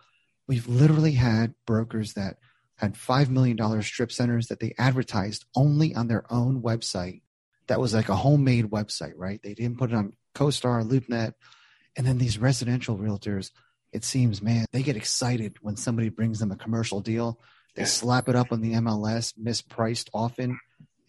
We've 0.47 0.67
literally 0.67 1.13
had 1.13 1.55
brokers 1.65 2.13
that 2.13 2.37
had 2.75 2.93
$5 2.93 3.29
million 3.29 3.81
strip 3.81 4.11
centers 4.11 4.47
that 4.47 4.59
they 4.59 4.73
advertised 4.77 5.45
only 5.55 5.95
on 5.95 6.07
their 6.07 6.31
own 6.31 6.61
website. 6.61 7.21
That 7.67 7.79
was 7.79 7.93
like 7.93 8.09
a 8.09 8.15
homemade 8.15 8.65
website, 8.65 9.13
right? 9.15 9.41
They 9.43 9.55
didn't 9.55 9.79
put 9.79 9.91
it 9.91 9.95
on 9.95 10.13
CoStar, 10.35 10.87
LoopNet. 10.87 11.33
And 11.95 12.05
then 12.05 12.19
these 12.19 12.37
residential 12.37 12.97
realtors 12.97 13.49
it 13.97 14.05
seems, 14.05 14.43
man, 14.43 14.67
they 14.71 14.83
get 14.83 14.95
excited 14.95 15.55
when 15.61 15.75
somebody 15.75 16.09
brings 16.09 16.39
them 16.39 16.51
a 16.51 16.55
commercial 16.55 17.01
deal. 17.01 17.39
They 17.75 17.83
slap 17.83 18.29
it 18.29 18.35
up 18.35 18.51
on 18.51 18.61
the 18.61 18.73
MLS, 18.73 19.33
mispriced 19.33 20.09
often, 20.13 20.59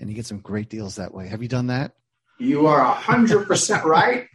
and 0.01 0.09
you 0.09 0.17
get 0.17 0.25
some 0.25 0.39
great 0.39 0.71
deals 0.71 0.97
that 0.97 1.13
way. 1.13 1.29
Have 1.29 1.43
you 1.43 1.49
done 1.49 1.67
that? 1.67 1.93
You 2.39 2.67
are 2.67 2.81
a 2.81 2.93
hundred 2.93 3.47
percent 3.47 3.85
right 3.85 4.27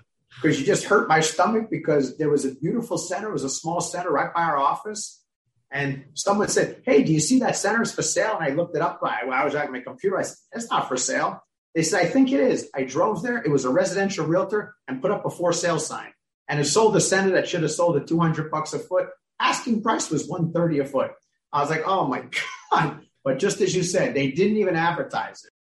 because 0.42 0.60
you 0.60 0.68
just 0.68 0.86
hurt 0.86 1.08
my 1.08 1.20
stomach 1.20 1.70
because 1.72 2.18
there 2.18 2.30
was 2.30 2.46
a 2.46 2.54
beautiful 2.54 3.00
center. 3.00 3.30
It 3.30 3.34
was 3.34 3.44
a 3.44 3.50
small 3.50 3.82
center 3.82 4.12
right 4.12 4.32
by 4.32 4.44
our 4.44 4.58
office. 4.58 5.24
And 5.72 6.06
someone 6.14 6.50
said, 6.50 6.84
Hey, 6.86 7.02
do 7.02 7.12
you 7.12 7.20
see 7.20 7.40
that 7.40 7.56
center 7.56 7.82
is 7.82 7.92
for 7.92 8.04
sale? 8.04 8.38
And 8.40 8.44
I 8.44 8.56
looked 8.56 8.76
it 8.76 8.84
up. 8.84 9.02
By, 9.02 9.22
I 9.32 9.46
was 9.46 9.56
at 9.56 9.72
my 9.72 9.80
computer. 9.80 10.20
I 10.20 10.24
said, 10.24 10.38
That's 10.52 10.70
not 10.70 10.88
for 10.88 10.98
sale. 10.98 11.44
They 11.74 11.82
said, 11.82 12.04
I 12.04 12.06
think 12.06 12.32
it 12.32 12.40
is. 12.40 12.70
I 12.76 12.84
drove 12.84 13.24
there. 13.24 13.42
It 13.42 13.50
was 13.50 13.66
a 13.66 13.70
residential 13.72 14.28
realtor 14.28 14.76
and 14.88 15.02
put 15.02 15.10
up 15.10 15.26
a 15.26 15.32
for 15.32 15.54
sale 15.54 15.80
sign 15.80 16.14
and 16.48 16.60
it 16.60 16.66
sold 16.66 16.96
a 16.96 17.02
center 17.02 17.32
that 17.32 17.48
should 17.48 17.62
have 17.62 17.72
sold 17.72 17.98
at 17.98 18.08
200 18.08 18.52
bucks 18.52 18.74
a 18.74 18.80
foot. 18.80 19.10
Asking 19.40 19.82
price 19.82 20.10
was 20.10 20.28
130 20.28 20.80
a 20.80 20.86
foot. 20.86 21.12
I 21.52 21.62
was 21.62 21.70
like, 21.70 21.84
oh 21.86 22.08
my 22.08 22.24
God. 22.72 23.02
But 23.24 23.40
just 23.40 23.62
as 23.62 23.76
you 23.76 23.84
said, 23.84 24.14
they 24.14 24.32
didn't 24.32 24.58
even 24.58 24.76
advertise 24.76 25.46
it. 25.46 25.52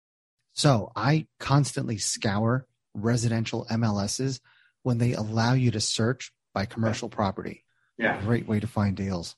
So 0.53 0.91
I 0.95 1.27
constantly 1.39 1.97
scour 1.97 2.67
residential 2.93 3.65
MLSs 3.71 4.39
when 4.83 4.97
they 4.97 5.13
allow 5.13 5.53
you 5.53 5.71
to 5.71 5.79
search 5.79 6.31
by 6.53 6.65
commercial 6.65 7.09
property. 7.09 7.63
Yeah. 7.97 8.21
Great 8.21 8.47
way 8.47 8.59
to 8.59 8.67
find 8.67 8.95
deals. 8.95 9.35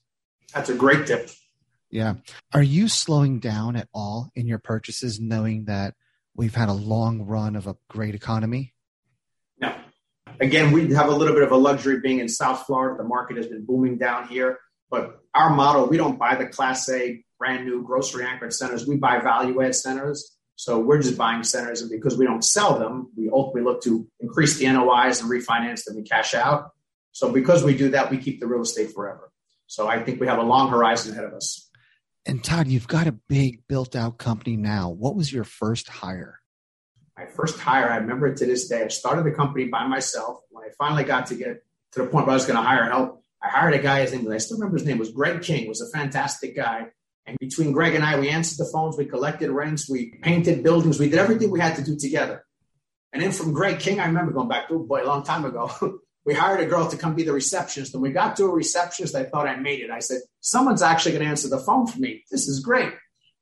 That's 0.52 0.68
a 0.68 0.74
great 0.74 1.06
tip. 1.06 1.30
Yeah. 1.90 2.14
Are 2.52 2.62
you 2.62 2.88
slowing 2.88 3.38
down 3.38 3.76
at 3.76 3.88
all 3.94 4.30
in 4.34 4.46
your 4.46 4.58
purchases, 4.58 5.20
knowing 5.20 5.66
that 5.66 5.94
we've 6.34 6.54
had 6.54 6.68
a 6.68 6.74
long 6.74 7.22
run 7.22 7.56
of 7.56 7.66
a 7.66 7.76
great 7.88 8.14
economy? 8.14 8.74
Again, 10.40 10.72
we 10.72 10.92
have 10.94 11.08
a 11.08 11.14
little 11.14 11.34
bit 11.34 11.42
of 11.42 11.52
a 11.52 11.56
luxury 11.56 12.00
being 12.00 12.18
in 12.18 12.28
South 12.28 12.66
Florida. 12.66 12.96
The 12.96 13.08
market 13.08 13.36
has 13.36 13.46
been 13.46 13.64
booming 13.64 13.98
down 13.98 14.28
here. 14.28 14.58
But 14.90 15.20
our 15.34 15.50
model, 15.50 15.88
we 15.88 15.96
don't 15.96 16.18
buy 16.18 16.36
the 16.36 16.46
Class 16.46 16.88
A 16.90 17.22
brand 17.38 17.66
new 17.66 17.82
grocery 17.82 18.24
anchored 18.24 18.52
centers. 18.52 18.86
We 18.86 18.96
buy 18.96 19.18
value 19.20 19.62
add 19.62 19.74
centers. 19.74 20.36
So 20.56 20.78
we're 20.78 21.02
just 21.02 21.18
buying 21.18 21.42
centers, 21.42 21.82
and 21.82 21.90
because 21.90 22.16
we 22.16 22.24
don't 22.24 22.42
sell 22.42 22.78
them, 22.78 23.12
we 23.14 23.28
ultimately 23.30 23.62
look 23.62 23.82
to 23.82 24.08
increase 24.20 24.56
the 24.56 24.64
NOIs 24.64 25.20
and 25.20 25.30
refinance 25.30 25.84
them 25.84 25.98
and 25.98 26.08
cash 26.08 26.32
out. 26.32 26.70
So 27.12 27.30
because 27.30 27.62
we 27.62 27.76
do 27.76 27.90
that, 27.90 28.10
we 28.10 28.16
keep 28.16 28.40
the 28.40 28.46
real 28.46 28.62
estate 28.62 28.92
forever. 28.92 29.30
So 29.66 29.86
I 29.86 30.02
think 30.02 30.18
we 30.18 30.26
have 30.28 30.38
a 30.38 30.42
long 30.42 30.70
horizon 30.70 31.12
ahead 31.12 31.24
of 31.24 31.34
us. 31.34 31.68
And 32.24 32.42
Todd, 32.42 32.68
you've 32.68 32.88
got 32.88 33.06
a 33.06 33.12
big 33.12 33.68
built 33.68 33.94
out 33.94 34.16
company 34.16 34.56
now. 34.56 34.88
What 34.88 35.14
was 35.14 35.30
your 35.30 35.44
first 35.44 35.88
hire? 35.88 36.40
My 37.16 37.26
first 37.26 37.58
hire, 37.58 37.90
I 37.90 37.96
remember 37.96 38.26
it 38.26 38.36
to 38.38 38.46
this 38.46 38.68
day. 38.68 38.84
I 38.84 38.88
started 38.88 39.24
the 39.24 39.32
company 39.32 39.66
by 39.66 39.86
myself. 39.86 40.40
When 40.50 40.64
I 40.64 40.68
finally 40.78 41.04
got 41.04 41.26
to 41.26 41.34
get 41.34 41.64
to 41.92 42.02
the 42.02 42.08
point 42.08 42.26
where 42.26 42.32
I 42.32 42.36
was 42.36 42.46
going 42.46 42.56
to 42.56 42.62
hire 42.62 42.84
help, 42.90 43.22
I 43.42 43.48
hired 43.48 43.74
a 43.74 43.78
guy. 43.78 44.02
His 44.02 44.12
name, 44.12 44.30
I 44.30 44.38
still 44.38 44.58
remember 44.58 44.78
his 44.78 44.86
name 44.86 44.98
was 44.98 45.10
Greg 45.10 45.42
King. 45.42 45.68
Was 45.68 45.80
a 45.80 45.96
fantastic 45.96 46.54
guy. 46.54 46.88
And 47.26 47.36
between 47.38 47.72
Greg 47.72 47.94
and 47.94 48.04
I, 48.04 48.18
we 48.20 48.28
answered 48.28 48.64
the 48.64 48.70
phones, 48.70 48.96
we 48.96 49.04
collected 49.04 49.50
rents, 49.50 49.88
we 49.90 50.12
painted 50.22 50.62
buildings, 50.62 51.00
we 51.00 51.08
did 51.08 51.18
everything 51.18 51.50
we 51.50 51.58
had 51.58 51.74
to 51.76 51.82
do 51.82 51.96
together. 51.96 52.44
And 53.12 53.22
then 53.22 53.32
from 53.32 53.52
Greg 53.52 53.80
King, 53.80 53.98
I 53.98 54.06
remember 54.06 54.32
going 54.32 54.48
back 54.48 54.68
to 54.68 54.78
boy 54.78 55.02
a 55.02 55.06
long 55.06 55.24
time 55.24 55.44
ago. 55.44 55.70
we 56.24 56.34
hired 56.34 56.60
a 56.60 56.66
girl 56.66 56.88
to 56.88 56.96
come 56.96 57.14
be 57.14 57.24
the 57.24 57.32
receptionist. 57.32 57.94
And 57.94 58.02
we 58.02 58.10
got 58.10 58.36
to 58.36 58.44
a 58.44 58.50
receptionist. 58.50 59.14
I 59.14 59.24
thought 59.24 59.48
I 59.48 59.56
made 59.56 59.80
it. 59.80 59.90
I 59.90 60.00
said, 60.00 60.20
someone's 60.40 60.82
actually 60.82 61.12
going 61.12 61.24
to 61.24 61.30
answer 61.30 61.48
the 61.48 61.58
phone 61.58 61.86
for 61.86 61.98
me. 61.98 62.24
This 62.30 62.46
is 62.46 62.60
great. 62.60 62.92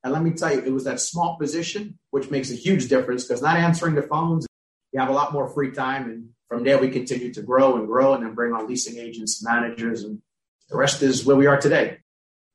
And 0.05 0.12
let 0.12 0.23
me 0.23 0.33
tell 0.33 0.53
you, 0.53 0.61
it 0.61 0.73
was 0.73 0.85
that 0.85 1.01
small 1.01 1.38
position, 1.38 1.99
which 2.11 2.31
makes 2.31 2.51
a 2.51 2.55
huge 2.55 2.88
difference 2.88 3.25
because 3.25 3.40
not 3.40 3.57
answering 3.57 3.95
the 3.95 4.03
phones, 4.03 4.47
you 4.93 5.01
have 5.01 5.09
a 5.09 5.12
lot 5.12 5.33
more 5.33 5.49
free 5.49 5.73
time. 5.73 6.11
And 6.11 6.29
from 6.47 6.62
there, 6.62 6.77
we 6.79 6.90
continue 6.90 7.33
to 7.33 7.43
grow 7.43 7.77
and 7.77 7.87
grow 7.87 8.12
and 8.12 8.23
then 8.23 8.35
bring 8.35 8.53
on 8.53 8.69
leasing 8.69 8.99
agents, 8.99 9.43
managers, 9.43 10.05
and 10.05 10.21
the 10.69 10.77
rest 10.77 11.03
is 11.03 11.25
where 11.25 11.37
we 11.37 11.47
are 11.47 11.59
today. 11.59 12.01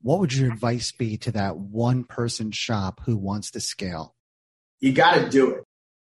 What 0.01 0.19
would 0.19 0.31
your 0.31 0.51
advice 0.51 0.91
be 0.91 1.17
to 1.17 1.31
that 1.31 1.57
one 1.57 2.03
person 2.03 2.51
shop 2.51 3.01
who 3.05 3.17
wants 3.17 3.51
to 3.51 3.59
scale? 3.59 4.15
You 4.79 4.93
got 4.93 5.15
to 5.15 5.27
do 5.27 5.49
it. 5.55 5.63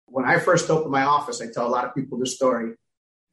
When 0.04 0.26
I 0.26 0.38
first 0.38 0.68
opened 0.68 0.92
my 0.92 1.02
office, 1.02 1.40
I 1.40 1.46
tell 1.52 1.66
a 1.66 1.70
lot 1.70 1.86
of 1.86 1.94
people 1.94 2.18
this 2.18 2.36
story. 2.36 2.74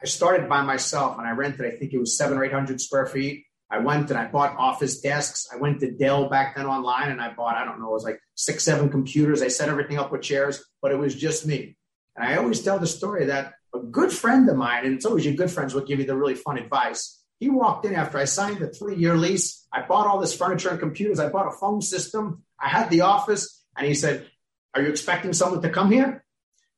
I 0.01 0.05
started 0.05 0.47
by 0.47 0.61
myself 0.61 1.17
and 1.17 1.27
I 1.27 1.31
rented, 1.31 1.65
I 1.65 1.75
think 1.75 1.93
it 1.93 1.99
was 1.99 2.17
seven 2.17 2.37
or 2.37 2.45
800 2.45 2.79
square 2.79 3.05
feet. 3.05 3.43
I 3.71 3.79
went 3.79 4.09
and 4.09 4.19
I 4.19 4.25
bought 4.25 4.57
office 4.57 4.99
desks. 4.99 5.47
I 5.53 5.57
went 5.57 5.79
to 5.81 5.91
Dell 5.91 6.27
back 6.27 6.55
then 6.55 6.65
online 6.65 7.11
and 7.11 7.21
I 7.21 7.33
bought, 7.33 7.55
I 7.55 7.65
don't 7.65 7.79
know, 7.79 7.89
it 7.89 7.93
was 7.93 8.03
like 8.03 8.19
six, 8.35 8.63
seven 8.63 8.89
computers. 8.89 9.41
I 9.41 9.47
set 9.47 9.69
everything 9.69 9.99
up 9.99 10.11
with 10.11 10.21
chairs, 10.21 10.63
but 10.81 10.91
it 10.91 10.97
was 10.97 11.13
just 11.13 11.45
me. 11.45 11.77
And 12.15 12.27
I 12.27 12.37
always 12.37 12.61
tell 12.61 12.79
the 12.79 12.87
story 12.87 13.25
that 13.27 13.53
a 13.73 13.79
good 13.79 14.11
friend 14.11 14.49
of 14.49 14.57
mine, 14.57 14.85
and 14.85 14.95
it's 14.95 15.05
always 15.05 15.25
your 15.25 15.35
good 15.35 15.51
friends 15.51 15.73
will 15.73 15.85
give 15.85 15.99
you 15.99 16.05
the 16.05 16.15
really 16.15 16.35
fun 16.35 16.57
advice. 16.57 17.21
He 17.39 17.49
walked 17.49 17.85
in 17.85 17.95
after 17.95 18.17
I 18.17 18.25
signed 18.25 18.59
the 18.59 18.69
three 18.69 18.95
year 18.95 19.15
lease. 19.15 19.67
I 19.71 19.83
bought 19.83 20.07
all 20.07 20.19
this 20.19 20.35
furniture 20.35 20.69
and 20.69 20.79
computers. 20.79 21.19
I 21.19 21.29
bought 21.29 21.47
a 21.47 21.57
phone 21.57 21.81
system. 21.81 22.43
I 22.59 22.67
had 22.67 22.89
the 22.89 23.01
office. 23.01 23.63
And 23.77 23.87
he 23.87 23.93
said, 23.93 24.27
Are 24.73 24.81
you 24.81 24.89
expecting 24.89 25.31
someone 25.33 25.61
to 25.61 25.69
come 25.69 25.91
here? 25.91 26.25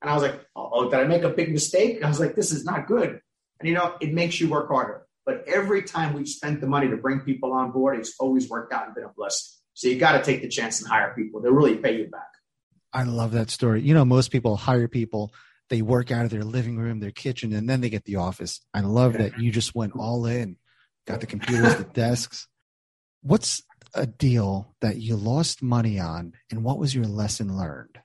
And 0.02 0.10
I 0.12 0.14
was 0.14 0.22
like, 0.22 0.40
Oh, 0.56 0.90
did 0.90 1.00
I 1.00 1.06
make 1.06 1.24
a 1.24 1.30
big 1.30 1.52
mistake? 1.52 2.04
I 2.04 2.08
was 2.10 2.20
like, 2.20 2.36
This 2.36 2.52
is 2.52 2.64
not 2.64 2.88
good. 2.88 3.22
And 3.60 3.70
you 3.70 3.74
know, 3.74 3.96
it 4.00 4.14
makes 4.14 4.40
you 4.40 4.50
work 4.50 4.68
harder. 4.70 5.08
But 5.26 5.44
every 5.48 5.84
time 5.84 6.14
we've 6.14 6.28
spent 6.28 6.62
the 6.62 6.68
money 6.68 6.90
to 6.90 6.98
bring 6.98 7.20
people 7.20 7.54
on 7.54 7.72
board, 7.72 8.00
it's 8.00 8.16
always 8.20 8.50
worked 8.50 8.74
out 8.74 8.88
and 8.88 8.96
been 8.96 9.04
a 9.04 9.14
blessing. 9.16 9.60
So 9.74 9.88
you 9.88 9.98
got 9.98 10.14
to 10.14 10.24
take 10.24 10.42
the 10.42 10.50
chance 10.50 10.82
and 10.82 10.90
hire 10.90 11.14
people. 11.16 11.42
They'll 11.42 11.54
really 11.54 11.78
pay 11.78 11.98
you 11.98 12.08
back. 12.08 12.28
I 12.94 13.04
love 13.04 13.32
that 13.32 13.50
story. 13.50 13.82
You 13.82 13.94
know, 13.94 14.04
most 14.04 14.32
people 14.32 14.58
hire 14.58 14.88
people, 14.88 15.32
they 15.70 15.82
work 15.82 16.12
out 16.12 16.26
of 16.26 16.32
their 16.32 16.44
living 16.44 16.78
room, 16.78 17.00
their 17.00 17.12
kitchen, 17.12 17.54
and 17.54 17.70
then 17.70 17.82
they 17.82 17.90
get 17.90 18.04
the 18.04 18.18
office. 18.18 18.60
I 18.74 18.82
love 18.82 19.14
that 19.14 19.40
you 19.40 19.52
just 19.52 19.74
went 19.74 19.96
all 19.96 20.26
in, 20.26 20.58
got 21.08 21.22
the 21.22 21.28
computers, 21.28 21.76
the 21.76 21.86
desks. 21.86 22.48
What's 23.22 23.64
a 23.94 24.06
deal 24.06 24.76
that 24.82 24.98
you 24.98 25.16
lost 25.16 25.64
money 25.64 26.00
on, 26.00 26.34
and 26.50 26.64
what 26.64 26.78
was 26.78 26.94
your 26.94 27.06
lesson 27.06 27.58
learned? 27.58 28.00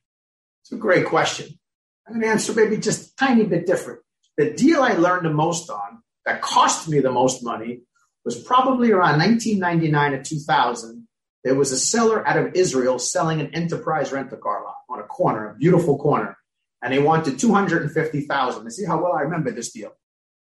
It's 0.62 0.72
a 0.72 0.76
great 0.76 1.06
question. 1.06 1.58
I'm 2.06 2.14
going 2.14 2.24
to 2.24 2.28
answer 2.28 2.52
maybe 2.52 2.76
just 2.76 3.12
a 3.12 3.16
tiny 3.16 3.44
bit 3.44 3.66
different. 3.66 4.00
The 4.36 4.52
deal 4.52 4.82
I 4.82 4.92
learned 4.92 5.26
the 5.26 5.30
most 5.30 5.68
on 5.70 6.02
that 6.26 6.42
cost 6.42 6.88
me 6.88 7.00
the 7.00 7.10
most 7.10 7.42
money 7.42 7.80
was 8.24 8.38
probably 8.42 8.90
around 8.90 9.18
1999 9.20 10.12
to 10.12 10.22
2000. 10.22 11.06
There 11.44 11.54
was 11.54 11.70
a 11.70 11.78
seller 11.78 12.26
out 12.26 12.36
of 12.36 12.54
Israel 12.54 12.98
selling 12.98 13.40
an 13.40 13.54
enterprise 13.54 14.12
rental 14.12 14.38
car 14.38 14.64
lot 14.64 14.74
on 14.90 14.98
a 14.98 15.04
corner, 15.04 15.50
a 15.50 15.54
beautiful 15.54 15.96
corner, 15.96 16.36
and 16.82 16.92
they 16.92 16.98
wanted 16.98 17.38
250,000. 17.38 18.60
And 18.60 18.72
see 18.72 18.84
how 18.84 19.00
well 19.00 19.12
I 19.12 19.22
remember 19.22 19.52
this 19.52 19.70
deal. 19.70 19.92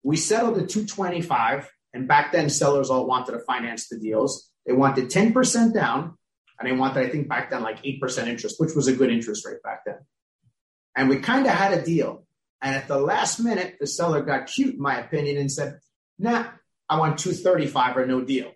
We 0.04 0.18
settled 0.18 0.60
at 0.60 0.70
225, 0.70 1.68
and 1.94 2.08
back 2.08 2.32
then 2.32 2.50
sellers 2.50 2.92
all 2.92 3.08
wanted 3.08 3.32
to 3.32 3.40
finance 3.40 3.88
the 3.88 3.98
deals. 3.98 4.52
They 4.68 4.74
wanted 4.74 5.10
10% 5.10 5.74
down, 5.74 6.16
and 6.60 6.70
they 6.70 6.76
wanted, 6.76 7.08
I 7.08 7.10
think, 7.10 7.28
back 7.28 7.50
then 7.50 7.64
like 7.64 7.82
8% 7.82 8.28
interest, 8.28 8.60
which 8.60 8.76
was 8.76 8.88
a 8.88 8.96
good 8.96 9.10
interest 9.10 9.46
rate 9.48 9.64
back 9.64 9.82
then. 9.86 9.98
And 10.96 11.10
we 11.10 11.18
kind 11.18 11.48
of 11.48 11.54
had 11.54 11.74
a 11.74 11.84
deal. 11.84 12.28
And 12.64 12.78
at 12.78 12.88
the 12.88 12.98
last 12.98 13.42
minute, 13.42 13.76
the 13.82 13.86
seller 13.86 14.22
got 14.22 14.48
cute, 14.48 14.76
in 14.76 14.82
my 14.82 14.98
opinion, 14.98 15.38
and 15.38 15.52
said, 15.52 15.80
nah, 16.18 16.46
I 16.88 16.98
want 16.98 17.20
235 17.20 17.98
or 17.98 18.06
no 18.06 18.22
deal. 18.22 18.54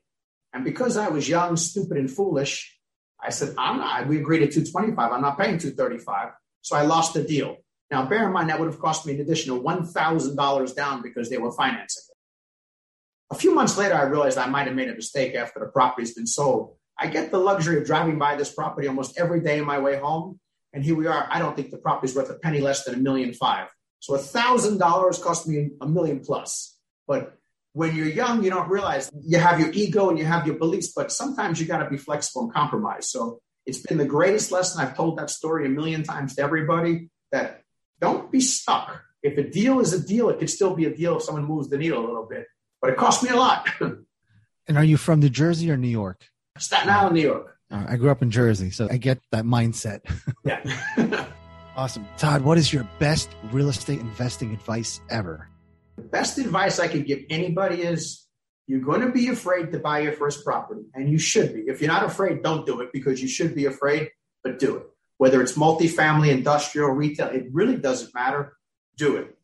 And 0.53 0.63
because 0.63 0.95
I 0.95 1.09
was 1.09 1.27
young, 1.27 1.57
stupid, 1.57 1.97
and 1.97 2.09
foolish, 2.09 2.73
I 3.21 3.31
said, 3.31 3.53
I'm 3.57 3.79
not, 3.79 4.07
we 4.07 4.19
agreed 4.19 4.43
at 4.43 4.53
225. 4.53 5.11
I'm 5.11 5.21
not 5.21 5.37
paying 5.37 5.57
235. 5.57 6.29
So 6.61 6.77
I 6.77 6.83
lost 6.83 7.15
the 7.15 7.23
deal. 7.23 7.57
Now, 7.91 8.05
bear 8.05 8.25
in 8.25 8.31
mind, 8.31 8.49
that 8.49 8.59
would 8.59 8.71
have 8.71 8.79
cost 8.79 9.05
me 9.05 9.13
an 9.15 9.21
additional 9.21 9.61
$1,000 9.61 10.75
down 10.75 11.01
because 11.01 11.29
they 11.29 11.37
were 11.37 11.51
financing 11.51 12.03
it. 12.09 13.35
A 13.35 13.37
few 13.37 13.53
months 13.53 13.77
later, 13.77 13.95
I 13.95 14.03
realized 14.03 14.37
I 14.37 14.47
might 14.47 14.67
have 14.67 14.75
made 14.75 14.89
a 14.89 14.95
mistake 14.95 15.35
after 15.35 15.59
the 15.59 15.67
property's 15.67 16.13
been 16.13 16.27
sold. 16.27 16.75
I 16.97 17.07
get 17.07 17.29
the 17.29 17.39
luxury 17.39 17.77
of 17.77 17.85
driving 17.85 18.17
by 18.17 18.37
this 18.37 18.53
property 18.53 18.87
almost 18.87 19.19
every 19.19 19.41
day 19.41 19.59
on 19.59 19.65
my 19.65 19.79
way 19.79 19.99
home. 19.99 20.39
And 20.71 20.83
here 20.83 20.95
we 20.95 21.07
are. 21.07 21.27
I 21.29 21.39
don't 21.39 21.55
think 21.55 21.71
the 21.71 21.77
property's 21.77 22.15
worth 22.15 22.29
a 22.29 22.35
penny 22.35 22.61
less 22.61 22.85
than 22.85 22.95
a 22.95 22.97
million 22.97 23.33
five. 23.33 23.67
So 24.07 24.15
a 24.15 24.19
thousand 24.19 24.77
dollars 24.77 25.19
cost 25.19 25.49
me 25.49 25.71
a 25.81 25.85
million 25.85 26.21
plus. 26.21 26.77
But 27.09 27.37
when 27.73 27.93
you're 27.93 28.07
young, 28.07 28.41
you 28.41 28.49
don't 28.49 28.69
realize 28.69 29.11
you 29.21 29.37
have 29.37 29.59
your 29.59 29.69
ego 29.73 30.09
and 30.09 30.17
you 30.17 30.23
have 30.23 30.47
your 30.47 30.55
beliefs, 30.55 30.93
but 30.95 31.11
sometimes 31.11 31.59
you 31.59 31.65
got 31.65 31.79
to 31.79 31.89
be 31.89 31.97
flexible 31.97 32.43
and 32.43 32.53
compromise. 32.53 33.11
So 33.11 33.41
it's 33.65 33.79
been 33.79 33.97
the 33.97 34.05
greatest 34.05 34.49
lesson. 34.49 34.81
I've 34.81 34.95
told 34.95 35.17
that 35.17 35.29
story 35.29 35.65
a 35.65 35.69
million 35.69 36.03
times 36.03 36.35
to 36.35 36.41
everybody 36.41 37.09
that 37.33 37.63
don't 37.99 38.31
be 38.31 38.39
stuck. 38.39 39.01
If 39.23 39.37
a 39.37 39.43
deal 39.43 39.81
is 39.81 39.91
a 39.91 40.01
deal, 40.01 40.29
it 40.29 40.39
could 40.39 40.49
still 40.49 40.73
be 40.73 40.85
a 40.85 40.95
deal 40.95 41.17
if 41.17 41.23
someone 41.23 41.43
moves 41.43 41.67
the 41.69 41.77
needle 41.77 41.99
a 41.99 42.07
little 42.07 42.27
bit, 42.29 42.47
but 42.81 42.91
it 42.91 42.95
cost 42.95 43.23
me 43.23 43.29
a 43.31 43.35
lot. 43.35 43.67
and 43.81 44.77
are 44.77 44.85
you 44.85 44.95
from 44.95 45.19
New 45.19 45.27
Jersey 45.27 45.69
or 45.69 45.75
New 45.75 45.89
York? 45.89 46.29
Staten 46.57 46.89
Island, 46.89 47.15
New 47.15 47.23
York. 47.23 47.57
Uh, 47.69 47.83
I 47.89 47.97
grew 47.97 48.09
up 48.09 48.21
in 48.21 48.31
Jersey, 48.31 48.71
so 48.71 48.87
I 48.89 48.95
get 48.95 49.19
that 49.31 49.43
mindset. 49.43 49.99
yeah. 50.45 51.27
Awesome. 51.77 52.07
Todd, 52.17 52.41
what 52.41 52.57
is 52.57 52.73
your 52.73 52.89
best 52.97 53.29
real 53.51 53.69
estate 53.69 53.99
investing 53.99 54.51
advice 54.51 54.99
ever? 55.11 55.47
The 55.95 56.01
best 56.01 56.39
advice 56.39 56.79
I 56.79 56.87
could 56.87 57.05
give 57.05 57.19
anybody 57.29 57.83
is 57.83 58.25
you're 58.65 58.81
going 58.81 59.01
to 59.01 59.11
be 59.11 59.27
afraid 59.27 59.71
to 59.71 59.79
buy 59.79 59.99
your 59.99 60.13
first 60.13 60.43
property, 60.43 60.81
and 60.95 61.07
you 61.07 61.19
should 61.19 61.53
be. 61.53 61.61
If 61.67 61.79
you're 61.79 61.91
not 61.91 62.03
afraid, 62.03 62.41
don't 62.41 62.65
do 62.65 62.81
it 62.81 62.89
because 62.91 63.21
you 63.21 63.27
should 63.27 63.53
be 63.53 63.65
afraid, 63.65 64.09
but 64.43 64.57
do 64.57 64.77
it. 64.77 64.87
Whether 65.17 65.39
it's 65.39 65.53
multifamily, 65.53 66.31
industrial, 66.31 66.89
retail, 66.89 67.27
it 67.27 67.45
really 67.51 67.77
doesn't 67.77 68.13
matter. 68.15 68.57
Do 68.97 69.17
it. 69.17 69.37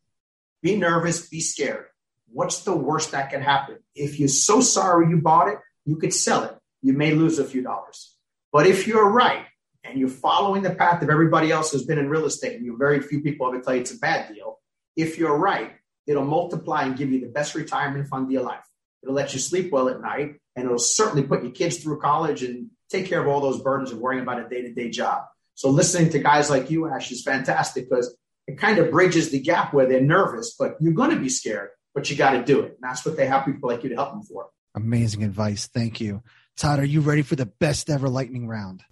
Be 0.60 0.76
nervous, 0.76 1.28
be 1.28 1.40
scared. 1.40 1.86
What's 2.32 2.64
the 2.64 2.76
worst 2.76 3.12
that 3.12 3.30
could 3.30 3.42
happen? 3.42 3.78
If 3.94 4.18
you're 4.18 4.28
so 4.28 4.60
sorry 4.60 5.08
you 5.08 5.18
bought 5.18 5.48
it, 5.48 5.58
you 5.84 5.96
could 5.98 6.12
sell 6.12 6.42
it. 6.42 6.58
You 6.82 6.94
may 6.94 7.12
lose 7.12 7.38
a 7.38 7.44
few 7.44 7.62
dollars. 7.62 8.16
But 8.52 8.66
if 8.66 8.88
you're 8.88 9.08
right, 9.08 9.46
and 9.84 9.98
you're 9.98 10.08
following 10.08 10.62
the 10.62 10.74
path 10.74 11.02
of 11.02 11.10
everybody 11.10 11.50
else 11.50 11.72
who's 11.72 11.84
been 11.84 11.98
in 11.98 12.08
real 12.08 12.24
estate, 12.24 12.56
and 12.56 12.64
you 12.64 12.76
very 12.76 13.00
few 13.00 13.20
people 13.20 13.46
ever 13.46 13.60
tell 13.60 13.74
you 13.74 13.82
it's 13.82 13.94
a 13.94 13.98
bad 13.98 14.32
deal. 14.32 14.58
If 14.96 15.18
you're 15.18 15.36
right, 15.36 15.72
it'll 16.06 16.24
multiply 16.24 16.84
and 16.84 16.96
give 16.96 17.12
you 17.12 17.20
the 17.20 17.28
best 17.28 17.54
retirement 17.54 18.08
fund 18.08 18.26
of 18.26 18.30
your 18.30 18.42
life. 18.42 18.64
It'll 19.02 19.14
let 19.14 19.34
you 19.34 19.40
sleep 19.40 19.70
well 19.70 19.88
at 19.88 20.00
night, 20.00 20.36
and 20.56 20.64
it'll 20.64 20.78
certainly 20.78 21.22
put 21.22 21.42
your 21.42 21.52
kids 21.52 21.78
through 21.78 22.00
college 22.00 22.42
and 22.42 22.70
take 22.90 23.06
care 23.06 23.20
of 23.20 23.28
all 23.28 23.40
those 23.40 23.60
burdens 23.60 23.92
of 23.92 23.98
worrying 23.98 24.22
about 24.22 24.44
a 24.44 24.48
day 24.48 24.62
to 24.62 24.72
day 24.72 24.90
job. 24.90 25.24
So 25.54 25.70
listening 25.70 26.10
to 26.10 26.18
guys 26.18 26.50
like 26.50 26.70
you, 26.70 26.88
Ash, 26.88 27.10
is 27.12 27.22
fantastic 27.22 27.88
because 27.88 28.16
it 28.46 28.58
kind 28.58 28.78
of 28.78 28.90
bridges 28.90 29.30
the 29.30 29.40
gap 29.40 29.72
where 29.72 29.86
they're 29.86 30.00
nervous, 30.00 30.54
but 30.58 30.76
you're 30.80 30.92
going 30.92 31.10
to 31.10 31.20
be 31.20 31.28
scared, 31.28 31.70
but 31.94 32.10
you 32.10 32.16
got 32.16 32.30
to 32.30 32.44
do 32.44 32.60
it. 32.60 32.72
And 32.72 32.78
that's 32.82 33.04
what 33.04 33.16
they 33.16 33.26
have 33.26 33.44
people 33.44 33.68
like 33.68 33.82
you 33.82 33.90
to 33.90 33.94
help 33.94 34.12
them 34.12 34.22
for. 34.22 34.48
Amazing 34.74 35.22
advice. 35.22 35.66
Thank 35.66 36.00
you. 36.00 36.22
Todd, 36.56 36.80
are 36.80 36.84
you 36.84 37.00
ready 37.00 37.22
for 37.22 37.36
the 37.36 37.46
best 37.46 37.90
ever 37.90 38.08
lightning 38.08 38.48
round? 38.48 38.82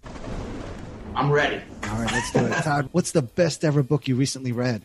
I'm 1.15 1.31
ready. 1.31 1.61
All 1.83 1.99
right, 1.99 2.11
let's 2.11 2.31
do 2.31 2.39
it. 2.39 2.63
Todd, 2.63 2.89
what's 2.91 3.11
the 3.11 3.21
best 3.21 3.63
ever 3.63 3.83
book 3.83 4.07
you 4.07 4.15
recently 4.15 4.51
read? 4.51 4.81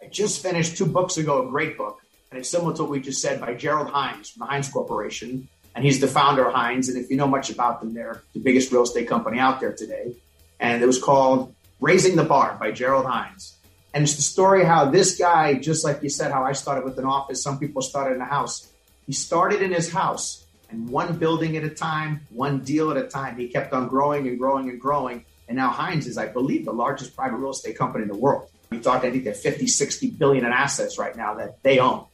I 0.00 0.06
just 0.06 0.40
finished 0.40 0.76
two 0.76 0.86
books 0.86 1.16
ago, 1.16 1.46
a 1.46 1.50
great 1.50 1.76
book, 1.76 2.00
and 2.30 2.38
it's 2.38 2.48
similar 2.48 2.74
to 2.76 2.82
what 2.82 2.90
we 2.92 3.00
just 3.00 3.20
said 3.20 3.40
by 3.40 3.54
Gerald 3.54 3.88
Hines 3.88 4.30
from 4.30 4.40
the 4.40 4.46
Hines 4.46 4.68
Corporation. 4.68 5.48
And 5.74 5.84
he's 5.84 6.00
the 6.00 6.06
founder 6.06 6.46
of 6.46 6.54
Hines. 6.54 6.88
And 6.88 6.96
if 6.96 7.10
you 7.10 7.16
know 7.16 7.26
much 7.26 7.50
about 7.50 7.80
them, 7.80 7.94
they're 7.94 8.22
the 8.32 8.40
biggest 8.40 8.70
real 8.70 8.82
estate 8.82 9.08
company 9.08 9.40
out 9.40 9.58
there 9.58 9.72
today. 9.72 10.14
And 10.60 10.80
it 10.80 10.86
was 10.86 11.02
called 11.02 11.52
Raising 11.80 12.14
the 12.14 12.22
Bar 12.22 12.56
by 12.60 12.70
Gerald 12.70 13.06
Hines. 13.06 13.56
And 13.92 14.04
it's 14.04 14.14
the 14.14 14.22
story 14.22 14.64
how 14.64 14.84
this 14.84 15.18
guy, 15.18 15.54
just 15.54 15.84
like 15.84 16.02
you 16.02 16.08
said, 16.08 16.30
how 16.30 16.44
I 16.44 16.52
started 16.52 16.84
with 16.84 16.98
an 16.98 17.04
office, 17.04 17.42
some 17.42 17.58
people 17.58 17.82
started 17.82 18.14
in 18.14 18.20
a 18.20 18.26
house. 18.26 18.68
He 19.06 19.12
started 19.12 19.62
in 19.62 19.72
his 19.72 19.92
house 19.92 20.44
and 20.70 20.88
one 20.88 21.16
building 21.16 21.56
at 21.56 21.64
a 21.64 21.70
time, 21.70 22.20
one 22.30 22.60
deal 22.60 22.90
at 22.90 22.96
a 22.96 23.08
time. 23.08 23.36
He 23.36 23.48
kept 23.48 23.72
on 23.72 23.88
growing 23.88 24.28
and 24.28 24.38
growing 24.38 24.68
and 24.70 24.80
growing. 24.80 25.24
And 25.48 25.56
now 25.56 25.70
Hines 25.70 26.06
is, 26.06 26.16
I 26.16 26.26
believe, 26.26 26.64
the 26.64 26.72
largest 26.72 27.14
private 27.14 27.36
real 27.36 27.50
estate 27.50 27.76
company 27.76 28.02
in 28.02 28.08
the 28.08 28.16
world. 28.16 28.48
We 28.70 28.80
talked, 28.80 29.04
I 29.04 29.10
think 29.10 29.24
they're 29.24 29.34
50, 29.34 29.66
60 29.66 30.10
billion 30.12 30.44
in 30.44 30.52
assets 30.52 30.98
right 30.98 31.14
now 31.16 31.34
that 31.34 31.62
they 31.62 31.78
own 31.78 32.06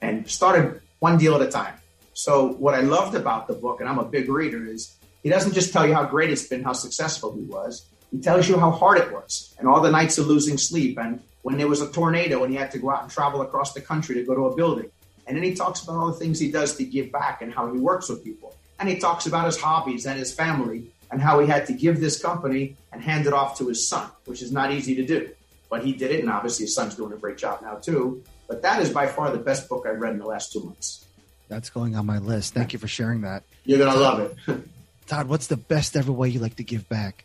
and 0.00 0.28
started 0.28 0.80
one 0.98 1.16
deal 1.16 1.34
at 1.36 1.42
a 1.42 1.50
time. 1.50 1.74
So 2.12 2.48
what 2.48 2.74
I 2.74 2.80
loved 2.80 3.14
about 3.14 3.46
the 3.46 3.54
book, 3.54 3.80
and 3.80 3.88
I'm 3.88 3.98
a 3.98 4.04
big 4.04 4.28
reader, 4.28 4.66
is 4.66 4.94
he 5.22 5.28
doesn't 5.28 5.54
just 5.54 5.72
tell 5.72 5.86
you 5.86 5.94
how 5.94 6.04
great 6.04 6.30
it's 6.30 6.46
been, 6.46 6.62
how 6.62 6.72
successful 6.72 7.32
he 7.32 7.42
was. 7.42 7.86
He 8.10 8.18
tells 8.20 8.48
you 8.48 8.58
how 8.58 8.70
hard 8.70 8.98
it 8.98 9.12
was 9.12 9.54
and 9.58 9.66
all 9.66 9.80
the 9.80 9.90
nights 9.90 10.18
of 10.18 10.26
losing 10.26 10.58
sleep 10.58 10.98
and 10.98 11.22
when 11.42 11.56
there 11.56 11.68
was 11.68 11.80
a 11.80 11.90
tornado 11.90 12.44
and 12.44 12.52
he 12.52 12.58
had 12.58 12.70
to 12.72 12.78
go 12.78 12.90
out 12.90 13.02
and 13.02 13.10
travel 13.10 13.40
across 13.40 13.72
the 13.72 13.80
country 13.80 14.14
to 14.16 14.24
go 14.24 14.34
to 14.34 14.46
a 14.46 14.56
building. 14.56 14.90
And 15.26 15.36
then 15.36 15.44
he 15.44 15.54
talks 15.54 15.82
about 15.82 15.96
all 15.96 16.06
the 16.08 16.18
things 16.18 16.38
he 16.38 16.50
does 16.50 16.76
to 16.76 16.84
give 16.84 17.10
back 17.10 17.40
and 17.40 17.52
how 17.52 17.72
he 17.72 17.78
works 17.78 18.08
with 18.08 18.22
people. 18.22 18.54
And 18.78 18.88
he 18.88 18.98
talks 18.98 19.26
about 19.26 19.46
his 19.46 19.58
hobbies 19.58 20.06
and 20.06 20.18
his 20.18 20.34
family 20.34 20.91
and 21.12 21.20
how 21.20 21.38
he 21.38 21.46
had 21.46 21.66
to 21.66 21.74
give 21.74 22.00
this 22.00 22.20
company 22.20 22.74
and 22.90 23.02
hand 23.02 23.26
it 23.26 23.34
off 23.34 23.58
to 23.58 23.68
his 23.68 23.86
son, 23.86 24.10
which 24.24 24.42
is 24.42 24.50
not 24.50 24.72
easy 24.72 24.94
to 24.96 25.04
do. 25.04 25.30
But 25.70 25.84
he 25.84 25.92
did 25.92 26.10
it, 26.10 26.20
and 26.20 26.30
obviously 26.30 26.64
his 26.64 26.74
son's 26.74 26.94
doing 26.96 27.12
a 27.12 27.16
great 27.16 27.36
job 27.36 27.60
now 27.62 27.74
too. 27.74 28.24
But 28.48 28.62
that 28.62 28.82
is 28.82 28.90
by 28.90 29.06
far 29.06 29.30
the 29.30 29.38
best 29.38 29.68
book 29.68 29.86
I've 29.86 30.00
read 30.00 30.14
in 30.14 30.18
the 30.18 30.26
last 30.26 30.52
two 30.52 30.60
months. 30.60 31.06
That's 31.48 31.70
going 31.70 31.94
on 31.96 32.06
my 32.06 32.18
list. 32.18 32.54
Thank 32.54 32.72
you 32.72 32.78
for 32.78 32.88
sharing 32.88 33.20
that. 33.20 33.44
You're 33.64 33.78
gonna 33.78 33.98
love 33.98 34.20
it. 34.20 34.62
Todd, 35.06 35.28
what's 35.28 35.48
the 35.48 35.56
best 35.56 35.96
ever 35.96 36.10
way 36.10 36.30
you 36.30 36.40
like 36.40 36.56
to 36.56 36.64
give 36.64 36.88
back? 36.88 37.24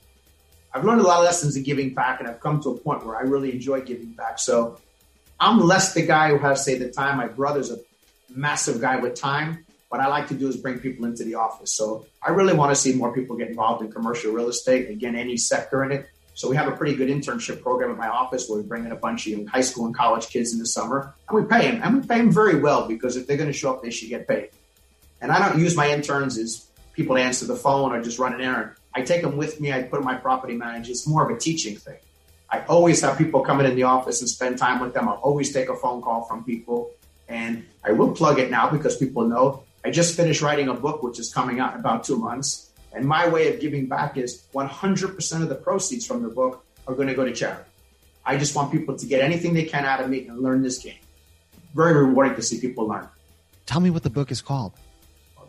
I've 0.73 0.83
learned 0.83 1.01
a 1.01 1.05
lot 1.05 1.19
of 1.19 1.23
lessons 1.23 1.55
in 1.55 1.63
giving 1.63 1.93
back, 1.93 2.19
and 2.19 2.27
I've 2.27 2.41
come 2.41 2.61
to 2.63 2.69
a 2.69 2.77
point 2.77 3.05
where 3.05 3.15
I 3.15 3.21
really 3.21 3.53
enjoy 3.53 3.81
giving 3.81 4.11
back. 4.11 4.37
So 4.37 4.79
I'm 5.39 5.59
less 5.59 5.93
the 5.93 6.05
guy 6.05 6.29
who 6.29 6.37
has, 6.39 6.63
say, 6.63 6.77
the 6.77 6.91
time. 6.91 7.17
My 7.17 7.27
brother's 7.27 7.71
a 7.71 7.79
massive 8.29 8.81
guy 8.81 8.97
with 8.97 9.15
time 9.15 9.65
what 9.89 10.01
I 10.01 10.07
like 10.07 10.27
to 10.29 10.33
do 10.33 10.47
is 10.47 10.57
bring 10.57 10.79
people 10.79 11.05
into 11.05 11.23
the 11.23 11.35
office. 11.35 11.73
So 11.73 12.05
I 12.21 12.31
really 12.31 12.53
want 12.53 12.71
to 12.71 12.75
see 12.75 12.93
more 12.93 13.13
people 13.13 13.37
get 13.37 13.49
involved 13.49 13.83
in 13.83 13.91
commercial 13.91 14.33
real 14.33 14.49
estate, 14.49 14.89
again, 14.89 15.15
any 15.15 15.37
sector 15.37 15.83
in 15.83 15.91
it. 15.91 16.09
So 16.33 16.49
we 16.49 16.55
have 16.55 16.67
a 16.67 16.75
pretty 16.75 16.95
good 16.95 17.09
internship 17.09 17.63
program 17.63 17.91
at 17.91 17.97
my 17.97 18.09
office 18.09 18.47
where 18.47 18.59
we 18.59 18.67
bring 18.67 18.85
in 18.85 18.91
a 18.91 18.95
bunch 18.95 19.25
of 19.27 19.47
high 19.47 19.61
school 19.61 19.87
and 19.87 19.95
college 19.95 20.27
kids 20.27 20.53
in 20.53 20.59
the 20.59 20.67
summer 20.67 21.15
and 21.27 21.35
we 21.35 21.47
pay 21.47 21.71
them 21.71 21.81
and 21.83 22.01
we 22.01 22.07
pay 22.07 22.17
them 22.17 22.31
very 22.31 22.59
well 22.59 22.87
because 22.87 23.15
if 23.15 23.25
they're 23.25 23.37
going 23.37 23.51
to 23.51 23.57
show 23.57 23.73
up, 23.73 23.81
they 23.81 23.89
should 23.89 24.09
get 24.09 24.27
paid. 24.27 24.49
And 25.19 25.31
I 25.31 25.39
don't 25.39 25.59
use 25.59 25.75
my 25.75 25.89
interns 25.89 26.37
as 26.37 26.67
people 26.93 27.15
to 27.15 27.21
answer 27.21 27.45
the 27.45 27.55
phone 27.55 27.91
or 27.91 28.03
just 28.03 28.19
run 28.19 28.33
an 28.33 28.41
errand. 28.41 28.71
I 28.93 29.01
take 29.01 29.23
them 29.23 29.35
with 29.35 29.59
me. 29.59 29.73
I 29.73 29.81
put 29.83 30.03
my 30.03 30.15
property 30.15 30.55
manager. 30.55 30.91
It's 30.91 31.07
more 31.07 31.27
of 31.27 31.35
a 31.35 31.39
teaching 31.39 31.75
thing. 31.75 31.97
I 32.51 32.61
always 32.65 33.01
have 33.01 33.17
people 33.17 33.41
coming 33.41 33.65
in 33.65 33.75
the 33.75 33.83
office 33.83 34.21
and 34.21 34.29
spend 34.29 34.59
time 34.59 34.79
with 34.79 34.93
them. 34.93 35.09
I'll 35.09 35.15
always 35.15 35.51
take 35.51 35.69
a 35.69 35.75
phone 35.75 36.03
call 36.03 36.23
from 36.25 36.43
people. 36.43 36.91
And 37.27 37.65
I 37.83 37.91
will 37.93 38.11
plug 38.13 38.37
it 38.37 38.51
now 38.51 38.69
because 38.69 38.95
people 38.95 39.27
know 39.27 39.63
I 39.85 39.91
just 39.91 40.15
finished 40.15 40.41
writing 40.41 40.67
a 40.67 40.73
book, 40.73 41.03
which 41.03 41.19
is 41.19 41.33
coming 41.33 41.59
out 41.59 41.73
in 41.73 41.79
about 41.79 42.03
two 42.03 42.17
months. 42.17 42.71
And 42.93 43.05
my 43.05 43.27
way 43.27 43.53
of 43.53 43.59
giving 43.59 43.87
back 43.87 44.17
is 44.17 44.43
100% 44.53 45.41
of 45.41 45.49
the 45.49 45.55
proceeds 45.55 46.05
from 46.05 46.23
the 46.23 46.29
book 46.29 46.65
are 46.87 46.95
going 46.95 47.07
to 47.07 47.13
go 47.13 47.25
to 47.25 47.33
charity. 47.33 47.63
I 48.25 48.37
just 48.37 48.55
want 48.55 48.71
people 48.71 48.97
to 48.97 49.05
get 49.05 49.21
anything 49.21 49.53
they 49.53 49.63
can 49.63 49.85
out 49.85 50.01
of 50.01 50.09
me 50.09 50.27
and 50.27 50.39
learn 50.39 50.61
this 50.61 50.79
game. 50.79 50.99
Very 51.73 51.93
rewarding 51.93 52.35
to 52.35 52.41
see 52.41 52.59
people 52.59 52.87
learn. 52.87 53.07
Tell 53.65 53.79
me 53.79 53.89
what 53.89 54.03
the 54.03 54.09
book 54.09 54.31
is 54.31 54.41
called. 54.41 54.73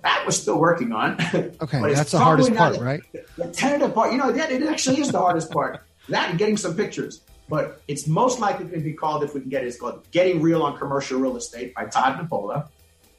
That 0.03 0.23
we're 0.25 0.33
still 0.33 0.59
working 0.59 0.93
on. 0.93 1.19
Okay, 1.61 1.93
that's 1.93 2.13
the 2.13 2.19
hardest 2.19 2.55
part, 2.55 2.75
the, 2.75 2.85
right? 2.85 3.01
The 3.37 3.49
tentative 3.49 3.95
part, 3.95 4.13
you 4.13 4.19
know, 4.19 4.31
that 4.31 4.53
it 4.53 4.63
actually 4.63 5.01
is 5.01 5.11
the 5.11 5.19
hardest 5.19 5.51
part. 5.51 5.85
That 6.09 6.31
and 6.31 6.39
getting 6.39 6.57
some 6.57 6.75
pictures. 6.75 7.21
But 7.51 7.83
it's 7.87 8.07
most 8.07 8.41
likely 8.41 8.65
going 8.65 8.79
to 8.79 8.85
be 8.85 8.95
called, 8.95 9.23
if 9.25 9.35
we 9.35 9.43
can 9.43 9.51
get 9.51 9.63
it, 9.63 9.67
it's 9.67 9.79
called 9.79 10.11
Getting 10.11 10.41
Real 10.41 10.63
on 10.63 10.79
Commercial 10.79 11.21
Real 11.21 11.37
Estate 11.37 11.75
by 11.75 11.85
Todd 11.85 12.19
Napola. 12.19 12.69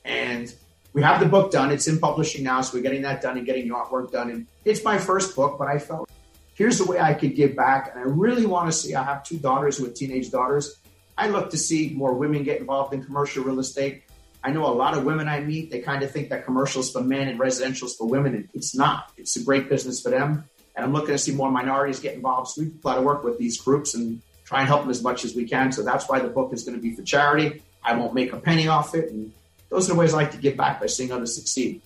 And 0.03 0.51
we 0.93 1.03
have 1.03 1.19
the 1.19 1.27
book 1.27 1.51
done. 1.51 1.71
It's 1.71 1.87
in 1.87 1.99
publishing 1.99 2.43
now, 2.43 2.61
so 2.61 2.77
we're 2.77 2.83
getting 2.83 3.03
that 3.03 3.21
done 3.21 3.37
and 3.37 3.45
getting 3.45 3.67
the 3.67 3.75
artwork 3.75 4.11
done. 4.11 4.29
And 4.29 4.47
it's 4.65 4.83
my 4.83 4.97
first 4.97 5.35
book, 5.35 5.57
but 5.57 5.67
I 5.67 5.77
felt 5.77 6.09
here's 6.55 6.77
the 6.77 6.85
way 6.85 6.99
I 6.99 7.13
could 7.13 7.35
give 7.35 7.55
back. 7.55 7.91
And 7.91 7.99
I 7.99 8.03
really 8.03 8.45
want 8.45 8.67
to 8.67 8.71
see, 8.71 8.95
I 8.95 9.03
have 9.03 9.23
two 9.23 9.37
daughters 9.37 9.79
are 9.79 9.89
teenage 9.89 10.29
daughters. 10.29 10.75
I 11.17 11.29
look 11.29 11.51
to 11.51 11.57
see 11.57 11.91
more 11.95 12.13
women 12.13 12.43
get 12.43 12.59
involved 12.59 12.93
in 12.93 13.03
commercial 13.03 13.43
real 13.43 13.59
estate. 13.59 14.03
I 14.43 14.51
know 14.51 14.65
a 14.65 14.73
lot 14.73 14.97
of 14.97 15.03
women 15.03 15.27
I 15.27 15.41
meet, 15.41 15.69
they 15.69 15.79
kind 15.79 16.01
of 16.01 16.11
think 16.11 16.29
that 16.29 16.45
commercials 16.45 16.91
for 16.91 17.01
men 17.01 17.27
and 17.27 17.39
residentials 17.39 17.97
for 17.97 18.07
women. 18.07 18.35
And 18.35 18.49
it's 18.53 18.75
not. 18.75 19.11
It's 19.17 19.35
a 19.35 19.43
great 19.43 19.69
business 19.69 20.01
for 20.01 20.09
them. 20.09 20.45
And 20.75 20.85
I'm 20.85 20.93
looking 20.93 21.09
to 21.09 21.17
see 21.17 21.33
more 21.33 21.51
minorities 21.51 21.99
get 21.99 22.15
involved. 22.15 22.49
So 22.49 22.63
we 22.63 22.71
try 22.81 22.95
to 22.95 23.01
work 23.01 23.23
with 23.23 23.37
these 23.37 23.59
groups 23.59 23.95
and 23.95 24.21
try 24.45 24.59
and 24.59 24.67
help 24.67 24.81
them 24.81 24.89
as 24.89 25.03
much 25.03 25.25
as 25.25 25.35
we 25.35 25.45
can. 25.45 25.71
So 25.71 25.83
that's 25.83 26.07
why 26.07 26.19
the 26.19 26.29
book 26.29 26.53
is 26.53 26.63
going 26.63 26.75
to 26.75 26.81
be 26.81 26.95
for 26.95 27.03
charity. 27.03 27.61
I 27.83 27.95
won't 27.95 28.13
make 28.13 28.33
a 28.33 28.37
penny 28.37 28.67
off 28.67 28.95
it. 28.95 29.11
And 29.11 29.31
those 29.69 29.89
are 29.89 29.93
the 29.93 29.99
ways 29.99 30.13
I 30.13 30.17
like 30.17 30.31
to 30.31 30.37
give 30.37 30.57
back 30.57 30.79
by 30.79 30.87
seeing 30.87 31.11
others 31.11 31.35
succeed. 31.35 31.81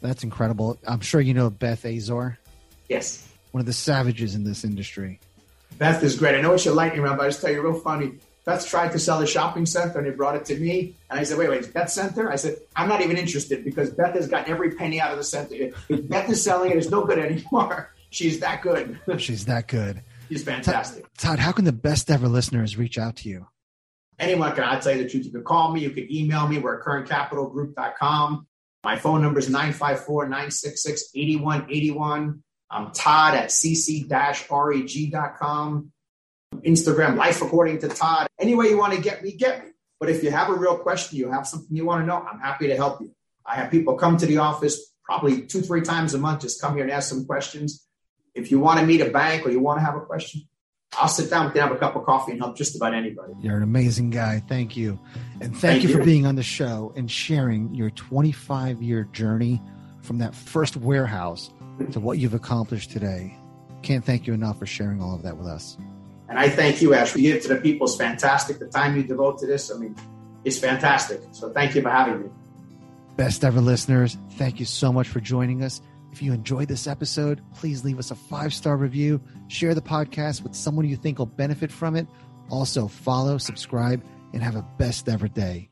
That's 0.00 0.24
incredible. 0.24 0.78
I'm 0.86 1.00
sure 1.00 1.20
you 1.20 1.34
know 1.34 1.50
Beth 1.50 1.84
Azor. 1.84 2.38
Yes. 2.88 3.28
One 3.52 3.60
of 3.60 3.66
the 3.66 3.72
savages 3.72 4.34
in 4.34 4.44
this 4.44 4.64
industry. 4.64 5.20
Beth 5.78 6.02
is 6.02 6.16
great. 6.16 6.34
I 6.34 6.40
know 6.40 6.52
it's 6.52 6.64
your 6.64 6.74
lightning 6.74 7.02
round, 7.02 7.18
but 7.18 7.24
I 7.24 7.28
just 7.28 7.40
tell 7.40 7.50
you 7.50 7.62
real 7.62 7.78
funny. 7.78 8.12
Beth 8.44 8.66
tried 8.66 8.92
to 8.92 8.98
sell 8.98 9.20
the 9.20 9.26
shopping 9.26 9.66
center 9.66 9.98
and 9.98 10.06
they 10.06 10.10
brought 10.10 10.34
it 10.34 10.44
to 10.46 10.58
me. 10.58 10.94
And 11.08 11.20
I 11.20 11.22
said, 11.22 11.38
wait, 11.38 11.48
wait, 11.48 11.72
Beth 11.72 11.90
Center? 11.90 12.30
I 12.30 12.36
said, 12.36 12.56
I'm 12.74 12.88
not 12.88 13.00
even 13.00 13.16
interested 13.16 13.64
because 13.64 13.90
Beth 13.90 14.14
has 14.14 14.26
gotten 14.26 14.50
every 14.50 14.72
penny 14.72 15.00
out 15.00 15.12
of 15.12 15.18
the 15.18 15.24
center. 15.24 15.54
If 15.88 16.08
Beth 16.08 16.28
is 16.28 16.42
selling 16.42 16.72
it, 16.72 16.76
it's 16.76 16.90
no 16.90 17.04
good 17.04 17.18
anymore. 17.18 17.90
She's 18.10 18.40
that 18.40 18.60
good. 18.62 18.98
She's 19.18 19.46
that 19.46 19.68
good. 19.68 20.02
She's 20.28 20.42
fantastic. 20.42 21.06
Todd, 21.16 21.38
how 21.38 21.52
can 21.52 21.64
the 21.64 21.72
best 21.72 22.10
ever 22.10 22.28
listeners 22.28 22.76
reach 22.76 22.98
out 22.98 23.16
to 23.16 23.28
you? 23.28 23.46
Anyone 24.22 24.54
can, 24.54 24.62
I'll 24.62 24.80
tell 24.80 24.94
you 24.94 25.02
the 25.02 25.10
truth. 25.10 25.24
You 25.24 25.32
can 25.32 25.42
call 25.42 25.72
me, 25.72 25.80
you 25.80 25.90
can 25.90 26.06
email 26.10 26.46
me. 26.46 26.58
We're 26.58 26.78
at 26.78 26.84
currentcapitalgroup.com. 26.84 28.46
My 28.84 28.96
phone 28.96 29.20
number 29.20 29.40
is 29.40 29.50
954 29.50 30.26
966 30.26 31.10
8181. 31.12 32.40
I'm 32.70 32.92
Todd 32.92 33.34
at 33.34 33.48
cc-reg.com. 33.48 34.08
Instagram, 36.54 37.16
life 37.16 37.42
according 37.42 37.80
to 37.80 37.88
Todd. 37.88 38.28
Any 38.38 38.54
way 38.54 38.68
you 38.68 38.78
want 38.78 38.94
to 38.94 39.00
get 39.00 39.24
me, 39.24 39.32
get 39.32 39.64
me. 39.64 39.72
But 39.98 40.08
if 40.08 40.22
you 40.22 40.30
have 40.30 40.50
a 40.50 40.54
real 40.54 40.78
question, 40.78 41.18
you 41.18 41.28
have 41.32 41.48
something 41.48 41.76
you 41.76 41.84
want 41.84 42.02
to 42.02 42.06
know, 42.06 42.18
I'm 42.18 42.38
happy 42.38 42.68
to 42.68 42.76
help 42.76 43.00
you. 43.00 43.12
I 43.44 43.56
have 43.56 43.72
people 43.72 43.96
come 43.96 44.18
to 44.18 44.26
the 44.26 44.38
office 44.38 44.94
probably 45.02 45.42
two, 45.42 45.62
three 45.62 45.82
times 45.82 46.14
a 46.14 46.18
month, 46.18 46.42
just 46.42 46.60
come 46.60 46.74
here 46.74 46.84
and 46.84 46.92
ask 46.92 47.08
some 47.08 47.24
questions. 47.24 47.84
If 48.36 48.52
you 48.52 48.60
want 48.60 48.78
to 48.78 48.86
meet 48.86 49.00
a 49.00 49.10
bank 49.10 49.44
or 49.44 49.50
you 49.50 49.58
want 49.58 49.80
to 49.80 49.84
have 49.84 49.96
a 49.96 50.00
question, 50.00 50.42
I'll 50.98 51.08
sit 51.08 51.30
down 51.30 51.46
with 51.46 51.54
you, 51.54 51.62
have 51.62 51.72
a 51.72 51.76
cup 51.76 51.96
of 51.96 52.04
coffee, 52.04 52.32
and 52.32 52.40
help 52.40 52.56
just 52.56 52.76
about 52.76 52.92
anybody. 52.94 53.32
You're 53.40 53.56
an 53.56 53.62
amazing 53.62 54.10
guy. 54.10 54.42
Thank 54.46 54.76
you. 54.76 54.98
And 55.40 55.52
thank, 55.52 55.60
Thank 55.60 55.82
you, 55.84 55.88
for 55.90 55.98
you. 56.00 56.04
being 56.04 56.26
on 56.26 56.34
the 56.34 56.42
show 56.42 56.92
and 56.96 57.10
sharing 57.10 57.74
your 57.74 57.90
25 57.90 58.82
year 58.82 59.04
journey 59.12 59.60
from 60.02 60.18
that 60.18 60.34
first 60.34 60.76
warehouse 60.76 61.50
to 61.92 62.00
what 62.00 62.18
you've 62.18 62.34
accomplished 62.34 62.90
today. 62.90 63.36
Can't 63.82 64.04
thank 64.04 64.26
you 64.26 64.34
enough 64.34 64.58
for 64.58 64.66
sharing 64.66 65.00
all 65.00 65.14
of 65.14 65.22
that 65.22 65.36
with 65.36 65.46
us. 65.46 65.78
And 66.28 66.38
I 66.38 66.48
thank 66.48 66.80
you, 66.82 66.94
Ash. 66.94 67.16
You 67.16 67.32
give 67.32 67.42
to 67.42 67.48
the 67.48 67.56
people 67.56 67.86
is 67.86 67.96
fantastic. 67.96 68.58
The 68.58 68.66
time 68.66 68.96
you 68.96 69.02
devote 69.02 69.38
to 69.38 69.46
this, 69.46 69.70
I 69.70 69.78
mean, 69.78 69.96
it's 70.44 70.58
fantastic. 70.58 71.20
So 71.32 71.50
thank 71.50 71.74
you 71.74 71.82
for 71.82 71.90
having 71.90 72.22
me. 72.22 72.28
Best 73.16 73.44
ever 73.44 73.60
listeners, 73.60 74.16
thank 74.32 74.58
you 74.58 74.64
so 74.64 74.92
much 74.92 75.08
for 75.08 75.20
joining 75.20 75.62
us. 75.62 75.82
If 76.12 76.22
you 76.22 76.32
enjoyed 76.32 76.68
this 76.68 76.86
episode, 76.86 77.40
please 77.54 77.84
leave 77.84 77.98
us 77.98 78.10
a 78.10 78.14
five 78.14 78.52
star 78.52 78.76
review, 78.76 79.20
share 79.48 79.74
the 79.74 79.80
podcast 79.80 80.42
with 80.42 80.54
someone 80.54 80.86
you 80.86 80.96
think 80.96 81.18
will 81.18 81.26
benefit 81.26 81.72
from 81.72 81.96
it. 81.96 82.06
Also, 82.50 82.86
follow, 82.86 83.38
subscribe, 83.38 84.04
and 84.34 84.42
have 84.42 84.56
a 84.56 84.66
best 84.78 85.08
ever 85.08 85.26
day. 85.26 85.71